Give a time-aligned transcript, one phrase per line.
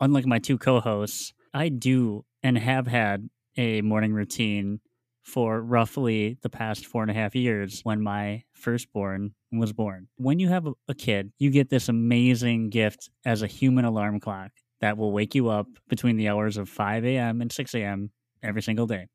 [0.00, 4.80] unlike my two co-hosts, I do and have had a morning routine
[5.22, 10.08] for roughly the past four and a half years when my firstborn was born.
[10.16, 14.50] When you have a, kid, you get this amazing gift as a human alarm clock
[14.80, 17.40] that will wake you up between the hours of 5 a.m.
[17.40, 18.10] and 6 a.m.
[18.42, 19.06] every single day.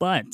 [0.00, 0.26] But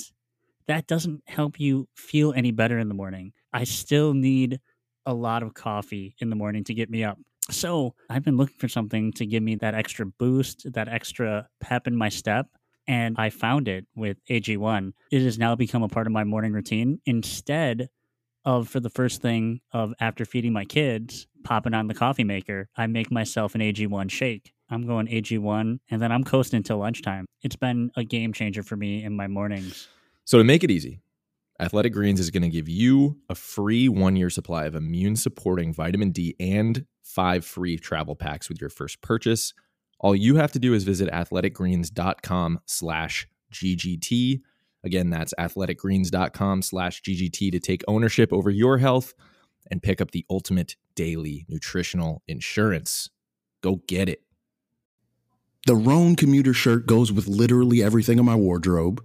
[0.66, 3.32] that doesn't help you feel any better in the morning.
[3.52, 4.60] I still need
[5.04, 7.18] a lot of coffee in the morning to get me up.
[7.50, 11.86] So I've been looking for something to give me that extra boost, that extra pep
[11.86, 12.46] in my step.
[12.86, 14.92] And I found it with AG1.
[15.10, 17.88] It has now become a part of my morning routine instead
[18.44, 22.68] of for the first thing of after feeding my kids, popping on the coffee maker,
[22.76, 24.52] I make myself an AG1 shake.
[24.70, 27.26] I'm going AG1 and then I'm coasting until lunchtime.
[27.42, 29.88] It's been a game changer for me in my mornings.
[30.24, 31.00] So to make it easy,
[31.60, 35.72] Athletic Greens is going to give you a free one year supply of immune supporting
[35.72, 39.54] vitamin D and five free travel packs with your first purchase.
[39.98, 44.40] All you have to do is visit athleticgreens.com slash GGT.
[44.84, 49.14] Again, that's athleticgreens.com slash GGT to take ownership over your health
[49.70, 53.10] and pick up the ultimate daily nutritional insurance.
[53.62, 54.22] Go get it.
[55.66, 59.04] The Rhone commuter shirt goes with literally everything in my wardrobe.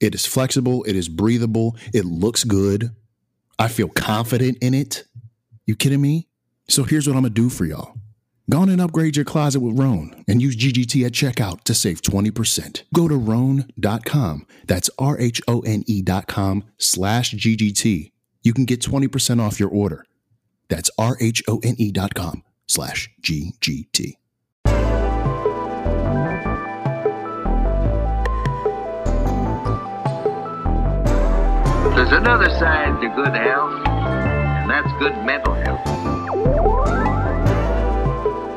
[0.00, 2.90] It is flexible, it is breathable, it looks good.
[3.58, 5.04] I feel confident in it.
[5.66, 6.28] You kidding me?
[6.68, 7.94] So here's what I'm gonna do for y'all.
[8.50, 12.02] Go on and upgrade your closet with Rhone and use GGT at checkout to save
[12.02, 12.82] 20%.
[12.92, 14.46] Go to Rhone.com.
[14.66, 18.12] That's R H O N E.com slash GGT.
[18.42, 20.04] You can get 20% off your order.
[20.68, 24.16] That's R H O N E.com slash GGT.
[31.94, 36.13] There's another side to good health, and that's good mental health.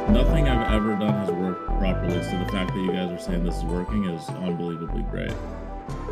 [0.10, 2.22] Nothing I've ever done has worked properly.
[2.24, 5.32] So the fact that you guys are saying this is working is unbelievably great.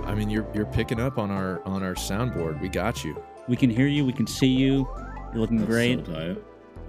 [0.06, 2.62] I mean, you're you're picking up on our on our soundboard.
[2.62, 3.22] We got you.
[3.48, 4.88] We can hear you, we can see you.
[5.32, 6.06] You're looking That's great.
[6.06, 6.38] So tight.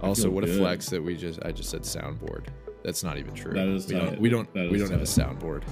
[0.03, 2.47] Also, feel what a flex that we just I just said soundboard.
[2.85, 3.53] That's not even true.
[3.53, 5.63] That is we don't we don't, we don't have a soundboard.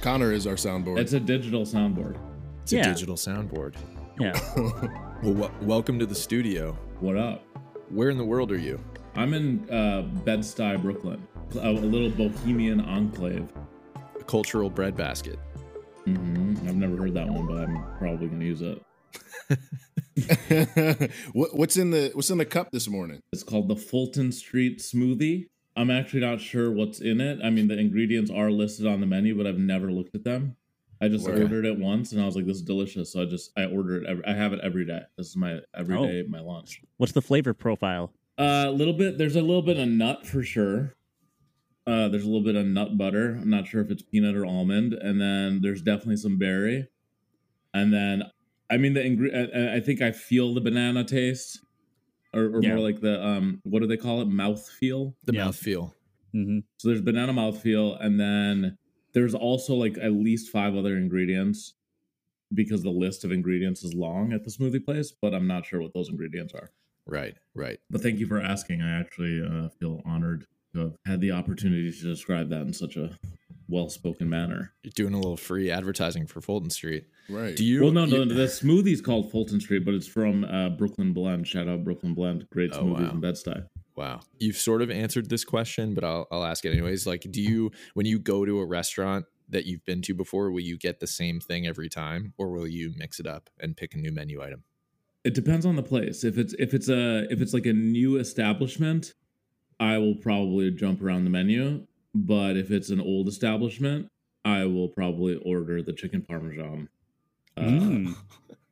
[0.00, 0.98] Connor is our soundboard.
[0.98, 2.16] It's a digital soundboard.
[2.62, 3.74] It's a digital soundboard.
[4.18, 4.32] Yeah.
[5.22, 6.76] Well, w- welcome to the studio.
[7.00, 7.43] What up?
[7.90, 8.80] Where in the world are you?
[9.14, 13.48] I'm in uh, Bed-Stuy, Brooklyn, a, a little bohemian enclave.
[14.18, 15.38] A cultural breadbasket.
[16.04, 18.82] hmm I've never heard that one, but I'm probably gonna use it.
[21.32, 23.20] what, what's in the What's in the cup this morning?
[23.32, 25.46] It's called the Fulton Street Smoothie.
[25.76, 27.40] I'm actually not sure what's in it.
[27.42, 30.56] I mean, the ingredients are listed on the menu, but I've never looked at them.
[31.00, 31.40] I just Okay.
[31.42, 33.98] ordered it once, and I was like, "This is delicious." So I just I order
[33.98, 34.06] it.
[34.06, 35.00] Every, I have it every day.
[35.18, 36.06] This is my every Oh.
[36.06, 36.80] day my lunch.
[36.98, 38.12] What's the flavor profile?
[38.38, 39.18] Uh, a little bit.
[39.18, 40.94] There's a little bit of nut for sure.
[41.86, 43.34] Uh, there's a little bit of nut butter.
[43.40, 46.88] I'm not sure if it's peanut or almond, and then there's definitely some berry.
[47.74, 48.22] And then,
[48.70, 51.60] I mean, the ingre- I, I think I feel the banana taste,
[52.32, 52.70] or, or Yeah.
[52.70, 54.26] more like the um, what do they call it?
[54.28, 55.14] Mouth feel.
[55.24, 55.46] The Yeah.
[55.48, 55.92] mouthfeel.
[56.32, 57.94] hmm So there's banana mouth feel.
[57.96, 58.78] and then
[59.14, 61.74] there's also like at least five other ingredients
[62.52, 65.80] because the list of ingredients is long at the smoothie place, but I'm not sure
[65.80, 66.70] what those ingredients are.
[67.06, 67.78] Right, right.
[67.90, 68.82] But thank you for asking.
[68.82, 72.96] I actually uh, feel honored to have had the opportunity to describe that in such
[72.96, 73.10] a
[73.68, 74.72] well-spoken manner.
[74.82, 77.06] You're doing a little free advertising for Fulton Street.
[77.28, 77.56] Right.
[77.56, 77.82] Do you?
[77.82, 81.46] well, no, no, you- the smoothie's called Fulton Street, but it's from uh, Brooklyn Blend.
[81.48, 83.10] Shout out Brooklyn Blend, great Oh, smoothies wow.
[83.10, 83.66] in Bed-Stuy.
[83.96, 84.20] Wow.
[84.38, 87.06] You've sort of answered this question, but I'll, I'll ask it anyways.
[87.06, 90.60] Like, do you, when you go to a restaurant that you've been to before, will
[90.60, 93.94] you get the same thing every time or will you mix it up and pick
[93.94, 94.64] a new menu item?
[95.22, 96.22] It depends on the place.
[96.24, 99.14] If it's if it's a if it's like a new establishment,
[99.80, 101.86] I will probably jump around the menu.
[102.14, 104.08] But if it's an old establishment,
[104.44, 106.88] I will probably order the chicken parmesan
[107.56, 108.14] uh, Mm.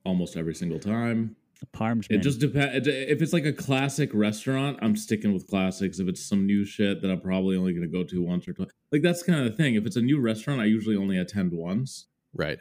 [0.05, 1.37] almost every single time.
[1.63, 2.09] The parms.
[2.11, 2.89] It just depends.
[2.89, 6.01] If it's like a classic restaurant, I'm sticking with classics.
[6.01, 8.53] If it's some new shit that I'm probably only going to go to once or
[8.53, 9.77] twice, like that's kind of the thing.
[9.77, 12.07] If it's a new restaurant, I usually only attend once.
[12.35, 12.59] Right.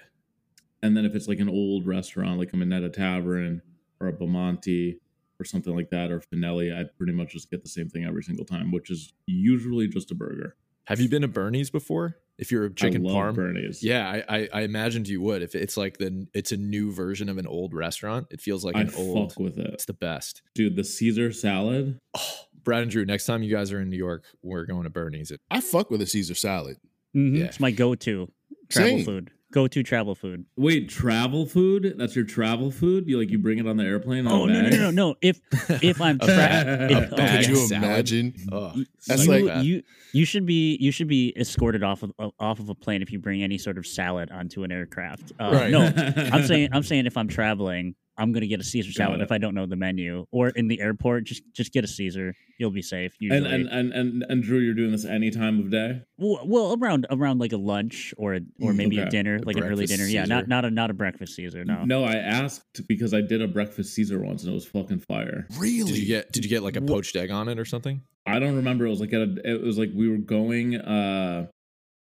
[0.83, 3.63] And then if it's like an old restaurant, like a Minetta Tavern
[3.99, 4.99] or a Bamonte
[5.39, 8.21] or something like that, or Finelli, I pretty much just get the same thing every
[8.21, 10.57] single time, which is usually just a burger.
[10.83, 12.17] Have you been to Bernie's before?
[12.41, 13.81] If you're a chicken I love parm, Bernie's.
[13.83, 15.41] yeah, I, I I imagined you would.
[15.43, 18.75] If it's like the it's a new version of an old restaurant, it feels like
[18.75, 19.33] I an fuck old.
[19.39, 20.41] with it, It's the best.
[20.55, 20.75] dude.
[20.75, 21.99] The Caesar salad.
[22.17, 22.33] Oh,
[22.63, 25.31] Brad and Drew, next time you guys are in New York, we're going to Bernie's.
[25.49, 26.77] I fuck with a Caesar salad.
[27.15, 27.37] Mhm.
[27.37, 27.45] Yeah.
[27.45, 28.31] It's my go-to
[28.69, 29.05] travel Same.
[29.05, 29.31] food.
[29.51, 30.45] Go to travel food.
[30.57, 31.95] Wait, travel food?
[31.97, 33.07] That's your travel food?
[33.07, 34.25] You like you bring it on the airplane?
[34.27, 35.15] on Oh no, no no no no!
[35.21, 35.39] If
[35.83, 37.83] if I'm A tra- bag- if- oh, Could you salad.
[37.83, 38.33] imagine?
[38.51, 38.77] Ugh,
[39.07, 39.83] That's you, like- you
[40.13, 43.19] you should be you should be escorted off of off of a plane if you
[43.19, 45.31] bring any sort of salad onto an aircraft.
[45.39, 45.71] Uh, Right.
[45.71, 45.91] No,
[46.31, 49.23] I'm saying I'm saying if I'm traveling, I'm gonna get a Caesar Got salad it.
[49.23, 52.35] if I don't know the menu, or in the airport, just just get a Caesar.
[52.59, 53.15] You'll be safe.
[53.19, 56.03] Usually, And, and and and and Drew, you're doing this any time of day?
[56.19, 59.09] well, well, around around like a lunch or a, or Mm, maybe a okay.
[59.09, 60.07] dinner, A like an early breakfast dinner.
[60.09, 61.65] Yeah, not not a not a breakfast Caesar.
[61.65, 61.83] No.
[61.83, 65.47] No, I asked because I did a breakfast Caesar once and it was fucking fire.
[65.57, 65.91] Really?
[65.91, 68.01] Did you get did you get like a poached egg on it or something?
[68.27, 68.85] I don't remember.
[68.85, 70.75] It was like at a, it was like we were going.
[70.75, 71.47] uh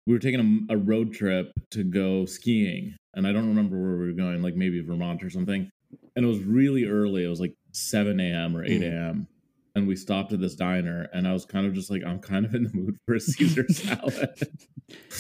[0.08, 3.98] We were taking a, a road trip to go skiing, and I don't remember where
[3.98, 4.42] we were going.
[4.42, 5.70] Like maybe Vermont or something.
[6.16, 7.24] And it was really early.
[7.24, 8.56] It was like seven a.m.
[8.56, 8.92] or eight Mm.
[8.94, 9.28] a.m.
[9.76, 12.46] And we stopped at this diner, and I was kind of just like, I'm kind
[12.46, 14.30] of in the mood for a Caesar salad.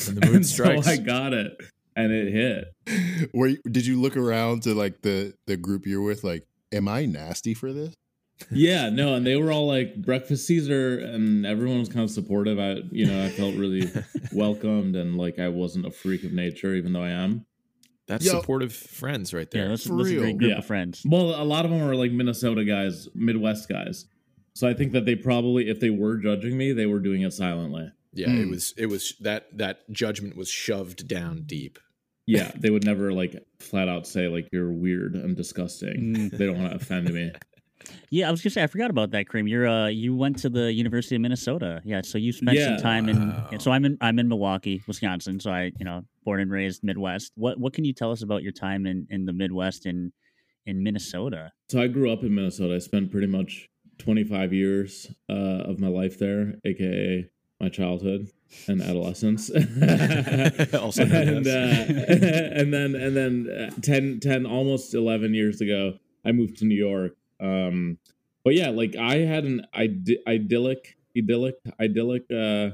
[0.06, 0.86] When the mood And strikes.
[0.86, 1.52] so I got it,
[1.98, 3.30] and it hit.
[3.34, 6.24] Where did you look around to like the the group you're with?
[6.24, 7.94] Like, am I nasty for this?
[8.52, 12.58] Yeah, no, and they were all like breakfast Caesar, and everyone was kind of supportive.
[12.60, 13.90] I, you know, I felt really
[14.34, 17.46] welcomed, and like I wasn't a freak of nature, even though I am.
[18.08, 18.40] That's Yo.
[18.40, 19.70] supportive friends right Yeah, there.
[19.70, 20.58] that's, For that's a great group Yeah.
[20.60, 21.04] of friends.
[21.06, 24.06] Well, a lot of them are like Minnesota guys, Midwest guys.
[24.54, 27.34] So I think that they probably, if they were judging me, they were doing it
[27.34, 27.92] silently.
[28.14, 28.52] yeah, it Mm.
[28.52, 31.78] was it was that that judgment was shoved down deep.
[32.28, 36.14] Yeah, they would never like flat out say like you're weird and disgusting.
[36.16, 36.32] Mm.
[36.32, 37.32] They don't want to offend me.
[38.10, 39.50] Yeah, I was gonna say I forgot about that, Kareem.
[39.50, 41.82] You're uh you went to the University of Minnesota.
[41.86, 42.68] Yeah, so you spent Yeah.
[42.76, 43.50] some time in Wow.
[43.60, 45.40] so I'm in I'm in Milwaukee, Wisconsin.
[45.40, 47.32] So I, you know, born and raised Midwest.
[47.36, 50.12] What what can you tell us about your time in, in the Midwest in
[50.66, 51.52] in Minnesota?
[51.70, 52.76] So I grew up in Minnesota.
[52.76, 57.30] I spent pretty much 25 years uh, of my life there, aka
[57.62, 58.28] my childhood
[58.68, 59.50] and adolescence.
[60.74, 61.50] Also and, uh,
[62.60, 65.94] and then and then uh, 10, 10, almost 11 years ago,
[66.26, 67.16] I moved to New York.
[67.40, 67.98] Um,
[68.44, 72.72] but yeah, like I had an Id- idyllic, idyllic, idyllic uh,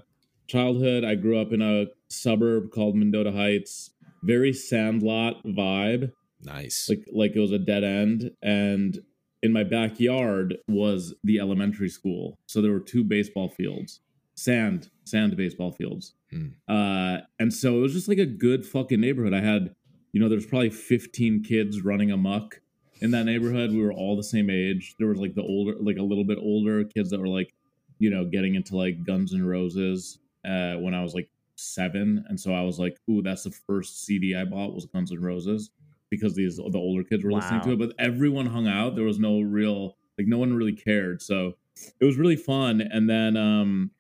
[0.47, 1.03] childhood.
[1.03, 3.91] I grew up in a suburb called Mendota Heights.
[4.23, 6.11] Very Sandlot vibe
[6.43, 6.87] Nice.
[6.89, 8.99] like like it was a dead end and
[9.43, 13.99] in my backyard was the elementary school so there were two baseball fields
[14.35, 16.47] sand sand baseball fields Hmm.
[16.67, 19.75] uh and so it was just like a good fucking neighborhood i had
[20.13, 22.61] you know there's probably 15 kids running amok
[23.01, 24.95] in that neighborhood we were all the same age.
[24.99, 27.53] There was like the older like a little bit older kids that were like
[27.99, 32.23] you know getting into like guns and roses uh when i was like seven.
[32.29, 35.23] And so i was like ooh that's the first cd i bought was guns and
[35.23, 35.71] roses
[36.09, 37.79] because these the older kids were listening to it.
[37.79, 38.95] But everyone hung out.
[38.95, 41.21] There was no real like no one really cared.
[41.21, 41.53] So
[41.99, 42.81] it was really fun.
[42.81, 43.91] And then um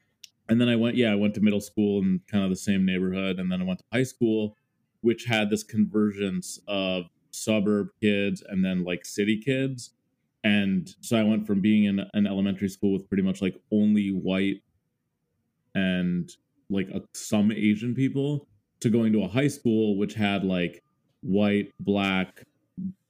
[0.49, 2.85] and then i went yeah i went to middle school in kind of the same
[2.85, 3.39] neighborhood.
[3.39, 4.55] And then i went to high school
[5.01, 9.91] which had this convergence of suburb kids and then like city kids.
[10.43, 14.09] And so i went from being in an elementary school with pretty much like only
[14.09, 14.61] white
[15.75, 16.31] and
[16.69, 18.47] like a, some asian people
[18.79, 20.83] to going to a high school which had like
[21.21, 22.43] white black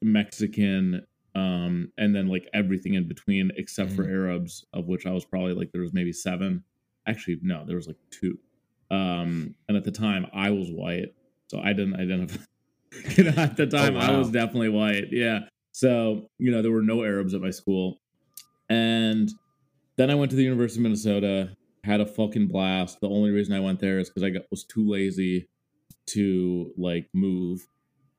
[0.01, 5.25] mexican um and then like everything in between except for arabs of which i was
[5.25, 6.63] probably like there was maybe seven.
[7.07, 8.37] Actually no there was like two.
[8.91, 11.13] Um and at the time i was white
[11.47, 12.43] so i didn't identify
[13.17, 14.19] at the time i wow.
[14.19, 15.05] was definitely white.
[15.11, 15.41] Yeah.
[15.71, 17.99] So you know there were no arabs at my school.
[18.69, 19.31] And
[19.95, 22.99] then i went to the university of minnesota had a fucking blast.
[22.99, 25.47] The only reason i went there is because i got, was too lazy
[26.07, 27.65] to like move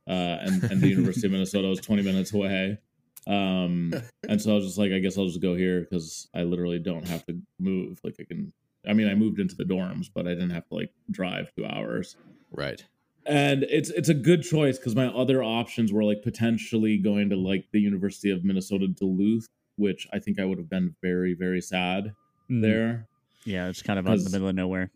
[0.09, 2.79] uh and, and the university of minnesota was 20 minutes away.
[3.27, 3.93] Um
[4.29, 6.79] and so i was just like i guess i'll just go here because i literally
[6.79, 8.01] don't have to move.
[8.03, 8.53] Like i can
[8.89, 11.67] i mean i moved into the dorms but i didn't have to like drive two
[11.67, 12.17] hours.
[12.51, 12.85] Right.
[13.27, 17.37] And it's it's a good choice because my other options were like potentially going to
[17.37, 21.61] like the university of minnesota duluth which i think i would have been very very
[21.61, 22.13] sad
[22.51, 22.61] Mm.
[22.63, 23.07] there
[23.45, 24.91] Yeah, it's kind of out in the middle of nowhere.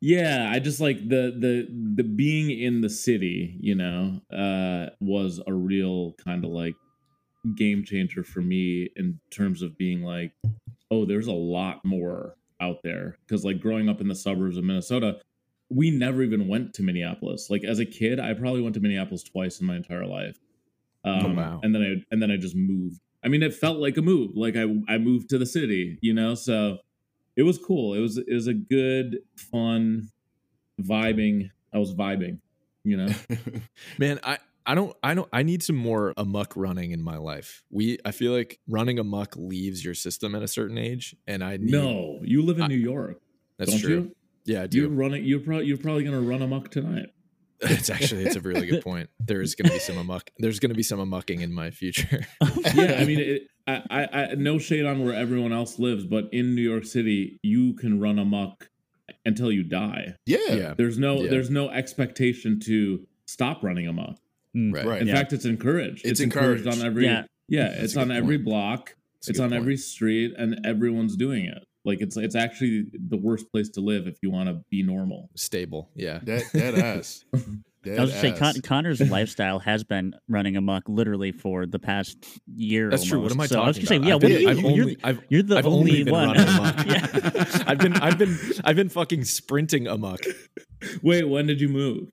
[0.00, 1.66] yeah i just like the the
[1.96, 6.74] the being in the city you know uh was a real kind of like
[7.56, 10.32] game changer for me in terms of being like
[10.90, 14.64] oh there's a lot more out there because like growing up in the suburbs of
[14.64, 15.16] minnesota
[15.70, 17.48] we never even went to minneapolis.
[17.50, 20.38] Like as a kid i probably went to minneapolis twice in my entire life.
[21.04, 21.60] Um, wow.
[21.62, 23.00] and then i and then i just moved.
[23.22, 24.32] I mean it felt like a move.
[24.34, 26.34] Like i i moved to the city you know?
[26.34, 26.78] So
[27.36, 27.94] it was cool.
[27.94, 30.10] It was it was a good fun
[30.82, 32.38] vibing i was vibing
[32.84, 33.08] you know?
[33.98, 37.62] Man, I I don't I don't I need some more amuck running in my life.
[37.70, 41.56] We I feel like running amuck leaves your system at a certain age, and I
[41.56, 43.20] need, no you live in I- new york
[43.58, 43.90] that's true.
[43.90, 44.94] you Yeah, I you're do.
[44.94, 47.06] running you're probably you're probably gonna run amok tonight
[47.60, 49.08] It's actually it's a really good point.
[49.20, 50.28] There is going to be some amuck.
[50.38, 52.26] There's going to be some amucking in my future.
[52.74, 56.24] yeah, I mean, it, I, I, I, no shade on where everyone else lives, but
[56.32, 58.68] in New York City, you can run amok
[59.24, 60.14] until you die.
[60.26, 60.38] Yeah.
[60.50, 61.30] yeah, There's no, Yeah.
[61.30, 64.18] there's no expectation to stop running amok.
[64.54, 64.74] Mm.
[64.74, 64.84] right.
[64.84, 65.00] Right.
[65.02, 65.14] In Yeah.
[65.14, 66.04] fact, it's encouraged.
[66.04, 66.66] It's encouraged.
[66.66, 67.04] on every.
[67.06, 67.22] Yeah.
[67.48, 68.44] Yeah, it's on good every point.
[68.46, 68.96] block.
[69.20, 69.60] That's it's on point.
[69.62, 71.64] every street, and everyone's doing it.
[71.84, 75.28] Like it's it's actually the worst place to live if you want to be normal.
[75.36, 75.90] stable.
[75.94, 77.24] Yeah, That that ass.
[77.84, 81.78] That I was gonna say Con- Connor's lifestyle has been running amok literally for the
[81.78, 82.16] past
[82.56, 82.88] year.
[82.88, 83.20] that's true.
[83.20, 83.50] What am I almost.
[83.50, 84.06] So talking I was gonna say, about?
[84.08, 86.04] yeah, I've what been- are you, I've you're, only, I've, you're the I've only, only
[86.04, 86.36] been one.
[86.38, 86.86] amok.
[86.86, 87.62] yeah.
[87.66, 90.20] I've been I've been I've been fucking sprinting amok.
[91.02, 92.08] Wait, when did you move?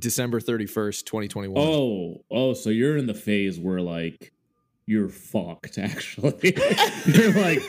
[0.00, 1.64] December thirty first, twenty twenty one.
[1.64, 4.32] Oh, oh, so you're in the phase where like
[4.88, 5.78] you're fucked.
[5.78, 6.54] Actually,
[7.06, 7.60] you're like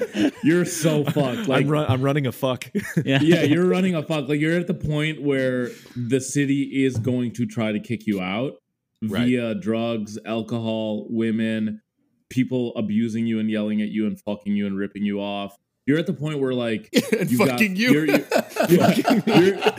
[0.44, 1.48] you're so fucked.
[1.48, 2.66] Like I'm run, I'm running a fuck.
[3.06, 4.30] yeah, yeah, you're running a fuck.
[4.30, 8.22] Like you're at the point where the city is going to try to kick you
[8.22, 8.54] out
[9.02, 9.26] Right.
[9.28, 11.82] via drugs, alcohol, women,
[12.30, 15.56] people abusing you and yelling at you and fucking you and ripping you off.
[15.86, 17.92] You're at the point where like and you got- fucking you.
[17.92, 18.08] you're-
[18.70, 19.74] you're- you're-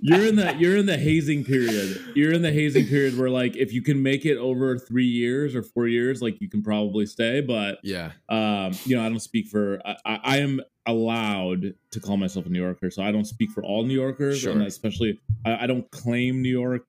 [0.00, 2.00] you're in the you're in the hazing period.
[2.14, 5.54] You're in the hazing period where like if you can make it over three years
[5.54, 7.40] or four years, like you can probably stay.
[7.40, 9.80] But yeah, um, you know, I don't speak for.
[9.84, 13.50] I, I, I am allowed to call myself a New Yorker, so I don't speak
[13.50, 14.52] for all New Yorkers, Sure.
[14.52, 16.86] and especially I, I don't claim New York.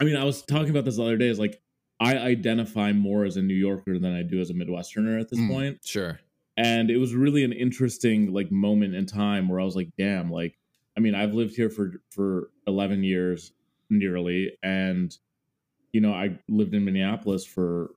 [0.00, 1.28] I mean, I was talking about this the other day.
[1.28, 1.60] Is like
[2.00, 5.38] I identify more as a New Yorker than I do as a Midwesterner at this
[5.38, 5.48] Mm.
[5.50, 6.20] point sure.
[6.58, 10.30] and it was really an interesting like moment in time where I was like, damn,
[10.30, 10.58] like
[10.96, 13.52] I mean, I've lived here for for 11 years
[13.90, 15.16] nearly and
[15.92, 17.90] you know, I lived in Minneapolis for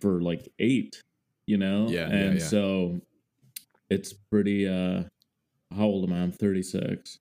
[0.00, 1.02] for like 8,
[1.46, 1.88] you know?
[1.88, 2.44] Yeah, yeah, And yeah.
[2.44, 3.00] so
[3.90, 5.04] it's pretty uh
[5.76, 6.22] how old am I?
[6.22, 7.18] I'm 36.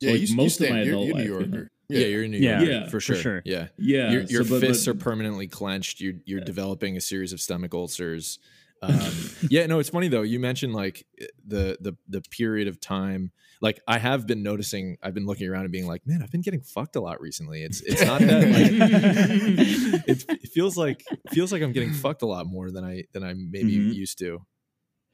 [0.00, 1.38] yeah, like, you, most you of my stand- you're, you're New life, you know?
[1.58, 1.70] Yorker.
[1.88, 2.58] Yeah, you're a New Yeah.
[2.60, 3.16] Yorker Yeah, for for sure.
[3.16, 3.42] sure.
[3.44, 4.10] Yeah, Yeah.
[4.12, 6.00] your, your so, but- fists but- are permanently clenched.
[6.00, 8.38] You're you're developing a series of stomach ulcers.
[8.88, 10.22] Um, yeah, no, it's funny though.
[10.22, 11.06] You mentioned like
[11.46, 13.30] the the the period of time.
[13.60, 14.96] Like I have been noticing.
[15.02, 17.62] I've been looking around and being like, man, I've been getting fucked a lot recently.
[17.62, 22.26] It's it's not that like it's, it feels like feels like I'm getting fucked a
[22.26, 23.94] lot more than I than I maybe Mhm.
[23.94, 24.44] used to.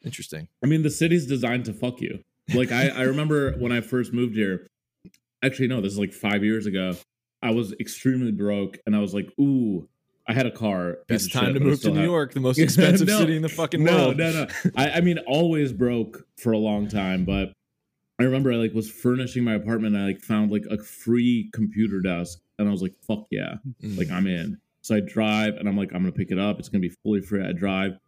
[0.04, 0.48] Interesting.
[0.64, 2.20] I mean, the city's designed to fuck you.
[2.54, 4.66] Like I, I remember when I first moved here.
[5.42, 6.94] Actually, no, this is like five years ago.
[7.42, 9.88] I was extremely broke, and I was like, "Ooh,
[10.30, 12.58] I had a car." It's time shit, to move to New have- York, the most
[12.66, 14.16] expensive No, city in the fucking no, world.
[14.16, 14.46] no, no.
[14.76, 17.52] I, I mean, always broke for a long time, but
[18.18, 19.94] I remember I like was furnishing my apartment.
[19.94, 23.54] And I like found like a free computer desk, and I was like, "Fuck yeah!"
[23.82, 23.98] Mm.
[23.98, 24.58] Like I'm in.
[24.82, 26.58] So I drive, and I'm like, I'm gonna pick it up.
[26.58, 27.44] It's gonna be fully free.
[27.44, 27.98] I drive.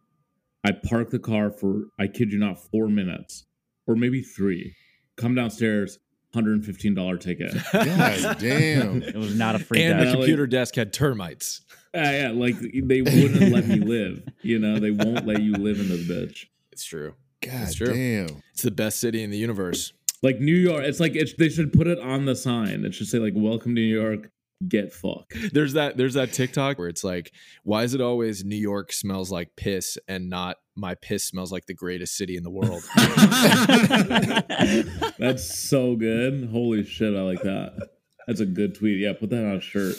[0.63, 3.45] I park the car for I kid you not four minutes
[3.85, 4.73] or maybe three.
[5.17, 5.99] Come downstairs,
[6.33, 7.53] hundred and fifteen dollar ticket.
[7.73, 9.03] God damn.
[9.03, 10.05] It was not a free and desk.
[10.05, 11.61] the like- computer desk had termites.
[11.93, 14.23] Yeah, yeah, like they wouldn't let me live.
[14.41, 16.45] You know, they won't let you live in this bitch.
[16.71, 17.15] It's true.
[17.41, 17.93] God true.
[17.93, 18.41] damn.
[18.51, 19.93] It's the best city in the universe.
[20.21, 22.85] Like New York, it's like it's, they should put it on the sign.
[22.85, 24.29] It should say like "Welcome to New York."
[24.65, 25.35] Get fucked.
[25.51, 27.33] There's that there's that TikTok where it's like,
[27.63, 31.65] why is it always New York smells like piss and not my piss smells like
[31.65, 32.81] the greatest city in the world?
[35.19, 36.47] That's so good.
[36.49, 37.89] Holy shit, I like that.
[38.25, 38.99] That's a good tweet.
[38.99, 39.97] Yeah, put that on a shirt.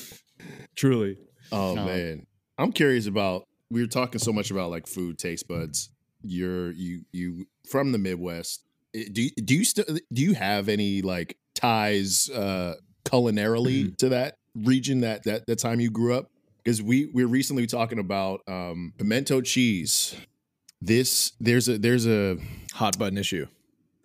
[0.76, 1.18] Truly.
[1.54, 1.84] Oh No.
[1.86, 2.26] man,
[2.58, 3.46] I'm curious about.
[3.70, 5.88] We were talking so much about like food taste buds.
[6.22, 8.62] You're you you from the Midwest.
[8.92, 14.36] Do you, do you still do you have any like ties uh culinarily to that
[14.54, 16.30] region that that that time you grew up?
[16.62, 20.14] Because we we were recently talking about um pimento cheese.
[20.80, 22.36] This there's a there's a
[22.74, 23.46] Hot button issue.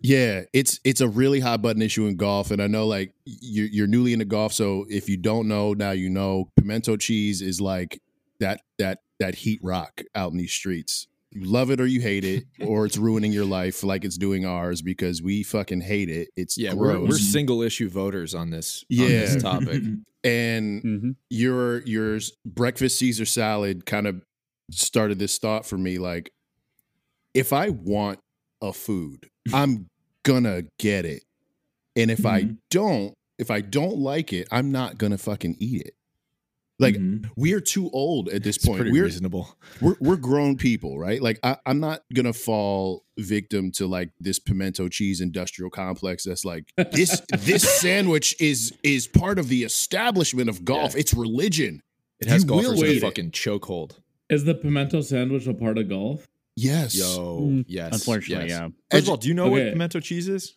[0.00, 3.66] Yeah, it's it's a really hot button issue in golf, and I know like you're
[3.66, 7.60] you're newly into golf, so if you don't know now, you know pimento cheese is
[7.60, 8.00] like
[8.40, 11.06] that that that heat rock out in these streets.
[11.32, 14.44] You love it or you hate it, or it's ruining your life like it's doing
[14.46, 16.28] ours because we fucking hate it.
[16.36, 19.82] It's Yeah, we're, we're single issue voters on this, on this topic.
[20.24, 21.16] and Mhm.
[21.28, 24.22] your your breakfast Caesar salad kind of
[24.72, 26.32] started this thought for me like
[27.34, 28.18] if I want
[28.62, 29.86] a food, I'm
[30.22, 31.22] gonna get it.
[31.96, 32.58] And if I Mhm.
[32.70, 35.94] don't, if I don't like it, I'm not gonna fucking eat it.
[36.78, 37.28] Like Mhm.
[37.36, 38.78] we're too old at this It's point.
[38.80, 39.54] pretty We're, reasonable.
[39.82, 41.20] we're we're grown people, right?
[41.20, 46.24] Like I, I'm not gonna fall victim to like this pimento cheese industrial complex.
[46.24, 50.94] That's like this this sandwich is is part of the establishment of golf.
[50.94, 51.00] Yeah.
[51.00, 51.82] It's religion.
[52.18, 53.98] It has You golfers in eat a fucking chokehold.
[54.30, 56.29] Is the pimento sandwich a part of golf?
[56.62, 56.94] Yes.
[56.96, 57.92] Yo, Mm, yes.
[57.92, 58.60] Unfortunately, yes.
[58.60, 58.68] yeah.
[58.90, 59.64] First of all, do you know Okay.
[59.64, 60.56] what pimento cheese is?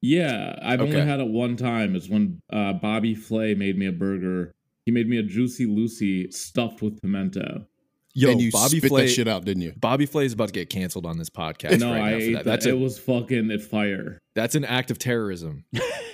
[0.00, 1.96] Yeah, I've only had it one time.
[1.96, 4.52] It's when uh, Bobby Flay made me a burger.
[4.86, 7.66] He made me a juicy Lucy stuffed with pimento.
[8.14, 9.02] Yo, and you Bobby spit Flay.
[9.06, 9.72] that shit out, didn't you?
[9.76, 12.32] Bobby Flay is about to get canceled on this podcast no, right I now ate
[12.32, 12.44] that.
[12.44, 12.44] that.
[12.50, 14.18] That's it a, was fucking it fire.
[14.34, 15.64] that's an act of terrorism.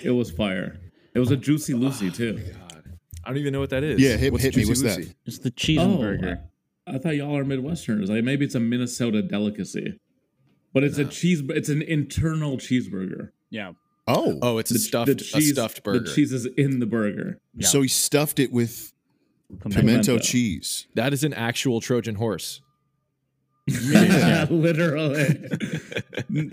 [0.03, 0.79] It was fire.
[1.13, 2.33] It was a juicy Lucy too.
[2.37, 2.83] God,
[3.23, 3.99] I don't even know what that is.
[3.99, 4.65] Yeah, hit- What's hit me.
[4.65, 5.15] Juicy What's that?
[5.25, 6.41] It's the cheese Oh, burger.
[6.87, 8.09] I, I thought y'all are Midwesterners.
[8.09, 9.99] Like maybe it's a Minnesota delicacy,
[10.73, 11.41] but it's a cheese.
[11.49, 13.29] It's an internal cheeseburger.
[13.49, 13.73] Yeah.
[14.07, 16.05] Oh, Oh, it's a stuffed the cheese, a stuffed burger.
[16.05, 17.39] The cheese is in the burger.
[17.55, 17.67] yeah.
[17.67, 18.93] so he stuffed it with
[19.49, 19.79] Pimento.
[19.79, 20.19] pimento, Pimento.
[20.23, 20.87] cheese.
[20.93, 22.61] That is an actual Trojan horse.
[23.67, 25.25] Yeah, literally.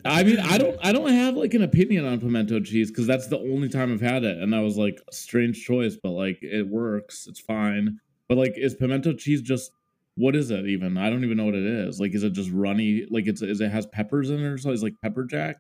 [0.05, 3.27] I mean, I don't, I don't have like an opinion on pimento cheese because that's
[3.29, 6.39] the only time I've had it, and I was like, a strange choice, but like
[6.43, 7.99] it works, it's fine.
[8.29, 9.73] But like, is pimento cheese just
[10.17, 10.97] what is it even?
[10.99, 11.99] I don't even know what it is.
[12.01, 13.07] Like, is it just runny?
[13.11, 14.75] Like, it's is it has peppers in it or something?
[14.75, 15.57] It's like pepper jack.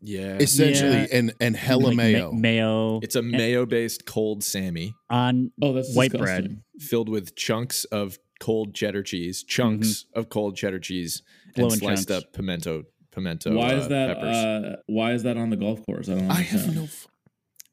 [0.00, 0.36] Yeah.
[0.38, 1.06] Essentially, Yeah.
[1.12, 2.32] and and hella Like ma- mayo.
[2.32, 3.00] mayo.
[3.02, 6.46] It's a mayo based cold Sammy on Oh, that's white disgusting.
[6.46, 6.62] bread.
[6.80, 11.22] filled with chunks of cold cheddar cheese, chunks of cold cheddar cheese,
[11.56, 12.24] and sliced chunks.
[12.26, 12.82] up pimento
[13.12, 13.54] pimento.
[13.54, 14.10] Why uh, is that?
[14.18, 16.08] Uh, why is that on the golf course?
[16.08, 16.26] I don't.
[16.28, 16.34] Know.
[16.34, 16.82] I have no.
[16.84, 17.06] f-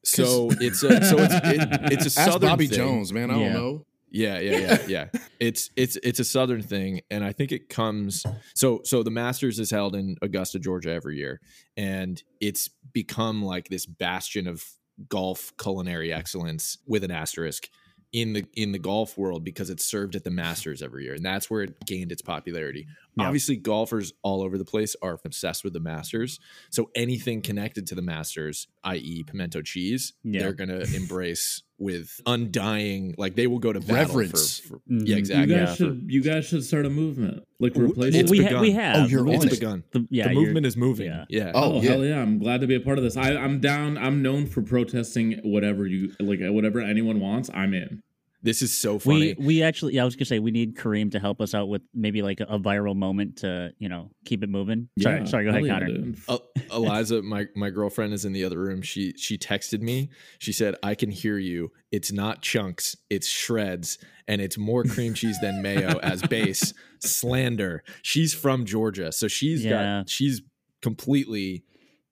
[0.06, 2.78] so it's a so it's it, it's a Ask southern Bobby thing.
[2.78, 3.30] Jones, man.
[3.32, 3.54] I Yeah.
[3.54, 3.86] don't know.
[4.12, 5.20] Yeah, yeah, yeah, yeah.
[5.40, 8.26] it's it's it's a southern thing, and I think it comes.
[8.54, 11.40] So so the Masters is held in Augusta, Georgia, every year,
[11.78, 14.64] and it's become like this bastion of
[15.08, 17.70] golf culinary excellence with an asterisk
[18.12, 21.26] in the in the golf world because it's served at the Masters every year, and
[21.26, 22.88] that's where it gained its popularity.
[23.18, 23.26] Yeah.
[23.26, 26.40] Obviously, golfers all over the place are obsessed with the Masters,
[26.70, 30.42] so anything connected to the Masters, i.e., pimento cheese, Yeah.
[30.42, 33.16] they're gonna embrace with undying.
[33.18, 34.60] Like they will go to battle Reverence.
[34.60, 35.02] For, for, Mhm.
[35.08, 35.56] yeah, You exactly.
[35.56, 36.06] guys Yeah, should.
[36.08, 37.44] You guys should start a movement.
[37.60, 38.32] Like W- replace It's it.
[38.32, 38.54] we, begun.
[38.56, 38.96] ha- we have.
[38.98, 39.60] Oh, you're it's on it.
[39.60, 39.84] begun.
[39.92, 41.08] The, yeah, the movement is moving.
[41.08, 41.26] yeah.
[41.30, 41.52] Yeah.
[41.56, 41.90] Oh, Oh, yeah.
[41.90, 42.22] hell yeah!
[42.22, 43.18] I'm glad to be a part of this.
[43.18, 43.98] I, I'm down.
[43.98, 47.50] I'm known for protesting whatever you like, whatever anyone wants.
[47.54, 48.02] I'm in.
[48.44, 49.36] This is so funny.
[49.38, 51.68] We we actually yeah I was gonna say we need Kareem to help us out
[51.70, 54.90] with maybe like a, a viral moment to you know keep it moving.
[55.00, 56.14] Sorry Yeah, sorry go ahead Connor.
[56.28, 56.38] Uh,
[56.76, 58.82] Eliza, my my girlfriend is in the other room.
[58.82, 60.10] She she texted me.
[60.40, 61.72] She said, "I can hear you.
[61.92, 62.96] It's not chunks.
[63.12, 66.74] It's shreds, and it's more cream cheese than mayo as base.
[67.00, 67.84] Slander.
[68.02, 70.00] She's from Georgia, so she's Yeah.
[70.00, 70.42] got she's
[70.82, 71.64] completely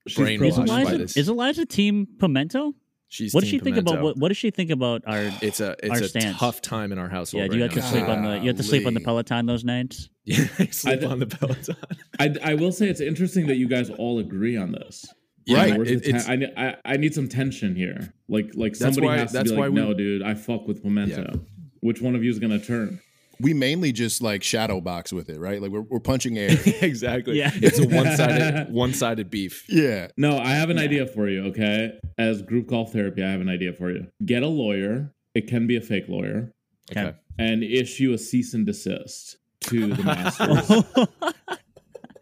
[0.07, 1.17] She's brainwashed Is pro- by Eliza this.
[1.17, 2.73] is Eliza team pimento?
[3.09, 5.75] She's What does she think about what what does she think about our It's a
[5.83, 6.37] it's our a stance?
[6.37, 7.43] tough time in our household.
[7.43, 8.99] yeah, do you right have to sleep on the you have to sleep on the
[9.01, 10.09] Peloton those nights?
[10.25, 11.75] Yeah, I sleep I- on the Peloton.
[12.19, 15.05] I, I will say it's interesting that you guys all agree on this.
[15.45, 15.87] Yeah, Right.
[15.87, 18.13] It- ten- I, I I need some tension here.
[18.27, 20.67] Like like That's somebody why- has to that's be like, we- no, dude, I fuck
[20.67, 21.39] with pimento.
[21.81, 22.99] Which one of you is gonna turn?
[23.41, 25.61] We mainly just like shadow box with it, right?
[25.61, 26.49] Like we're, we're punching air.
[26.81, 27.37] exactly.
[27.37, 27.51] Yeah.
[27.55, 29.65] It's a one sided one sided beef.
[29.69, 30.07] yeah.
[30.17, 31.45] No, I have an idea for you.
[31.47, 34.07] Okay, as group golf therapy, I have an idea for you.
[34.25, 35.13] Get a lawyer.
[35.35, 36.51] It can be a fake lawyer,
[36.91, 37.13] Okay.
[37.37, 40.83] and issue a cease and desist to the masters.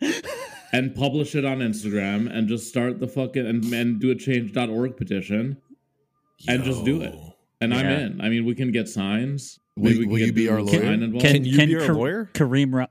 [0.73, 4.97] and publish it on Instagram and just start the fucking and, and do a change.org
[4.97, 5.57] petition
[6.47, 7.15] and just do it.
[7.61, 8.21] And I'm in.
[8.21, 9.57] I mean, we can get signs.
[9.77, 10.93] Will- Maybe will you be our sign lawyer?
[10.93, 11.25] involved.
[11.25, 12.29] Can you be our Ka- lawyer?
[12.33, 12.87] Kareem Ra-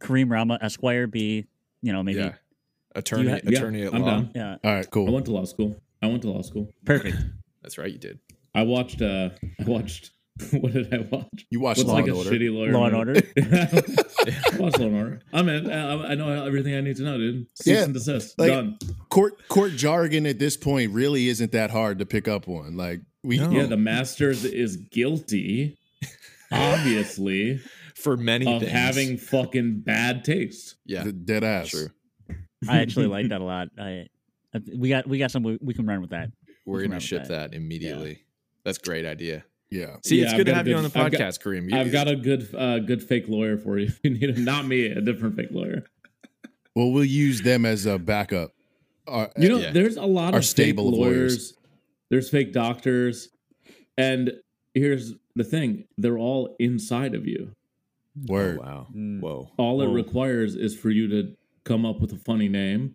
[0.00, 1.46] Kareem Rahma Esquire be
[1.82, 2.34] you know maybe Yeah.
[2.96, 4.10] Attorney ha- Yeah, attorney at I'm law.
[4.10, 4.30] down.
[4.34, 5.08] yeah All right, Cool.
[5.08, 5.76] I went to law school.
[6.02, 6.70] I went to law school.
[6.84, 7.16] perfect.
[7.62, 8.18] That's right, you did.
[8.54, 9.00] I watched.
[9.02, 10.10] uh I watched.
[10.50, 11.46] What did I watch?
[11.50, 12.30] You watched What's Law like and a Order.
[12.30, 12.72] shitty lawyer?
[12.72, 13.20] Law and movie.
[13.36, 13.82] Order.
[14.62, 15.20] Watch Law and Order.
[15.32, 15.70] I'm in.
[15.70, 17.46] I, I know everything I need to know, dude.
[17.54, 18.36] Cease Yeah, and desist.
[18.38, 18.76] like- Done.
[19.10, 22.76] Court court jargon at this point really isn't that hard to pick up on.
[22.76, 23.50] Like we No.
[23.52, 25.78] Yeah, the Masters is guilty,
[26.52, 27.60] obviously,
[27.94, 28.72] For many of things.
[28.72, 30.76] having fucking bad taste.
[30.84, 31.04] yeah.
[31.04, 31.68] the dead ass.
[31.70, 31.88] True.
[32.68, 33.68] I actually like that a lot.
[33.78, 34.06] I,
[34.54, 36.30] I we got we got some we, we can run with that.
[36.66, 37.50] We're What's gonna ship that?
[37.52, 38.24] that, immediately.
[38.64, 39.44] That's a great idea.
[39.70, 39.96] Yeah.
[40.04, 41.20] See, Yeah, it's I've good to got a have you on good- the I've got-
[41.20, 41.70] podcast, Kareem.
[41.70, 43.86] You- I've got a good, uh, good fake lawyer for you.
[43.88, 45.84] If you need him, not me, a different fake lawyer.
[46.74, 48.52] Well, we'll use them as a backup.
[49.06, 49.72] Uh, You know, Yeah.
[49.72, 51.12] there's a lot Our of stable fake lawyers.
[51.32, 51.54] lawyers.
[52.10, 53.28] There's fake doctors,
[53.98, 54.32] and
[54.74, 57.52] here's the thing: they're all inside of you.
[58.26, 58.58] word.
[58.60, 58.86] Oh, wow.
[58.94, 59.20] Mm.
[59.20, 59.50] Whoa.
[59.56, 62.94] All it requires is for you to come up with a funny name,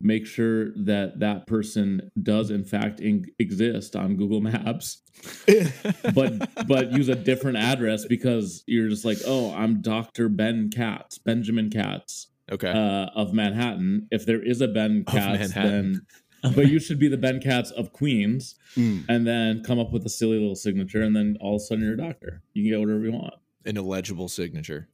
[0.00, 5.02] make sure that that person does in fact in- exist on Google Maps,
[6.14, 11.18] but but use a different address because you're just like, oh, I'm Doctor Ben Katz,
[11.18, 12.70] Benjamin Katz Okay.
[12.70, 14.08] uh, of Manhattan.
[14.10, 15.92] If there is a Ben Of Katz, Manhattan.
[15.92, 16.00] then
[16.42, 19.04] but you should be the Ben Katz of Queens, Mm.
[19.08, 21.84] and then come up with a silly little signature, and then all of a sudden
[21.84, 22.42] you're a doctor.
[22.54, 23.34] You can get whatever you want.
[23.66, 24.88] An illegible signature.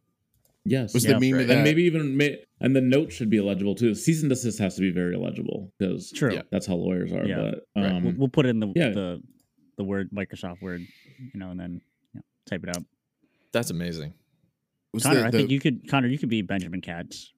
[0.64, 0.92] Yes.
[0.94, 1.42] Was Yeah, the meme right.
[1.42, 1.54] of that?
[1.58, 2.24] and maybe even ma-
[2.60, 3.94] and the note should be illegible too.
[3.94, 6.34] Cease and desist has to be very illegible because True.
[6.34, 6.42] Yeah.
[6.50, 7.24] that's how lawyers are.
[7.24, 7.36] Yeah.
[7.36, 7.92] But Right.
[7.92, 8.88] um, We'll, we'll put in the yeah.
[8.90, 9.22] the
[9.76, 10.80] the word Microsoft Word,
[11.32, 11.80] you know, and then
[12.14, 12.84] you know, type it out.
[13.52, 14.14] That's amazing.
[14.92, 15.86] was Connor, the- I think you could.
[15.88, 17.32] Connor, you could be Benjamin Katz.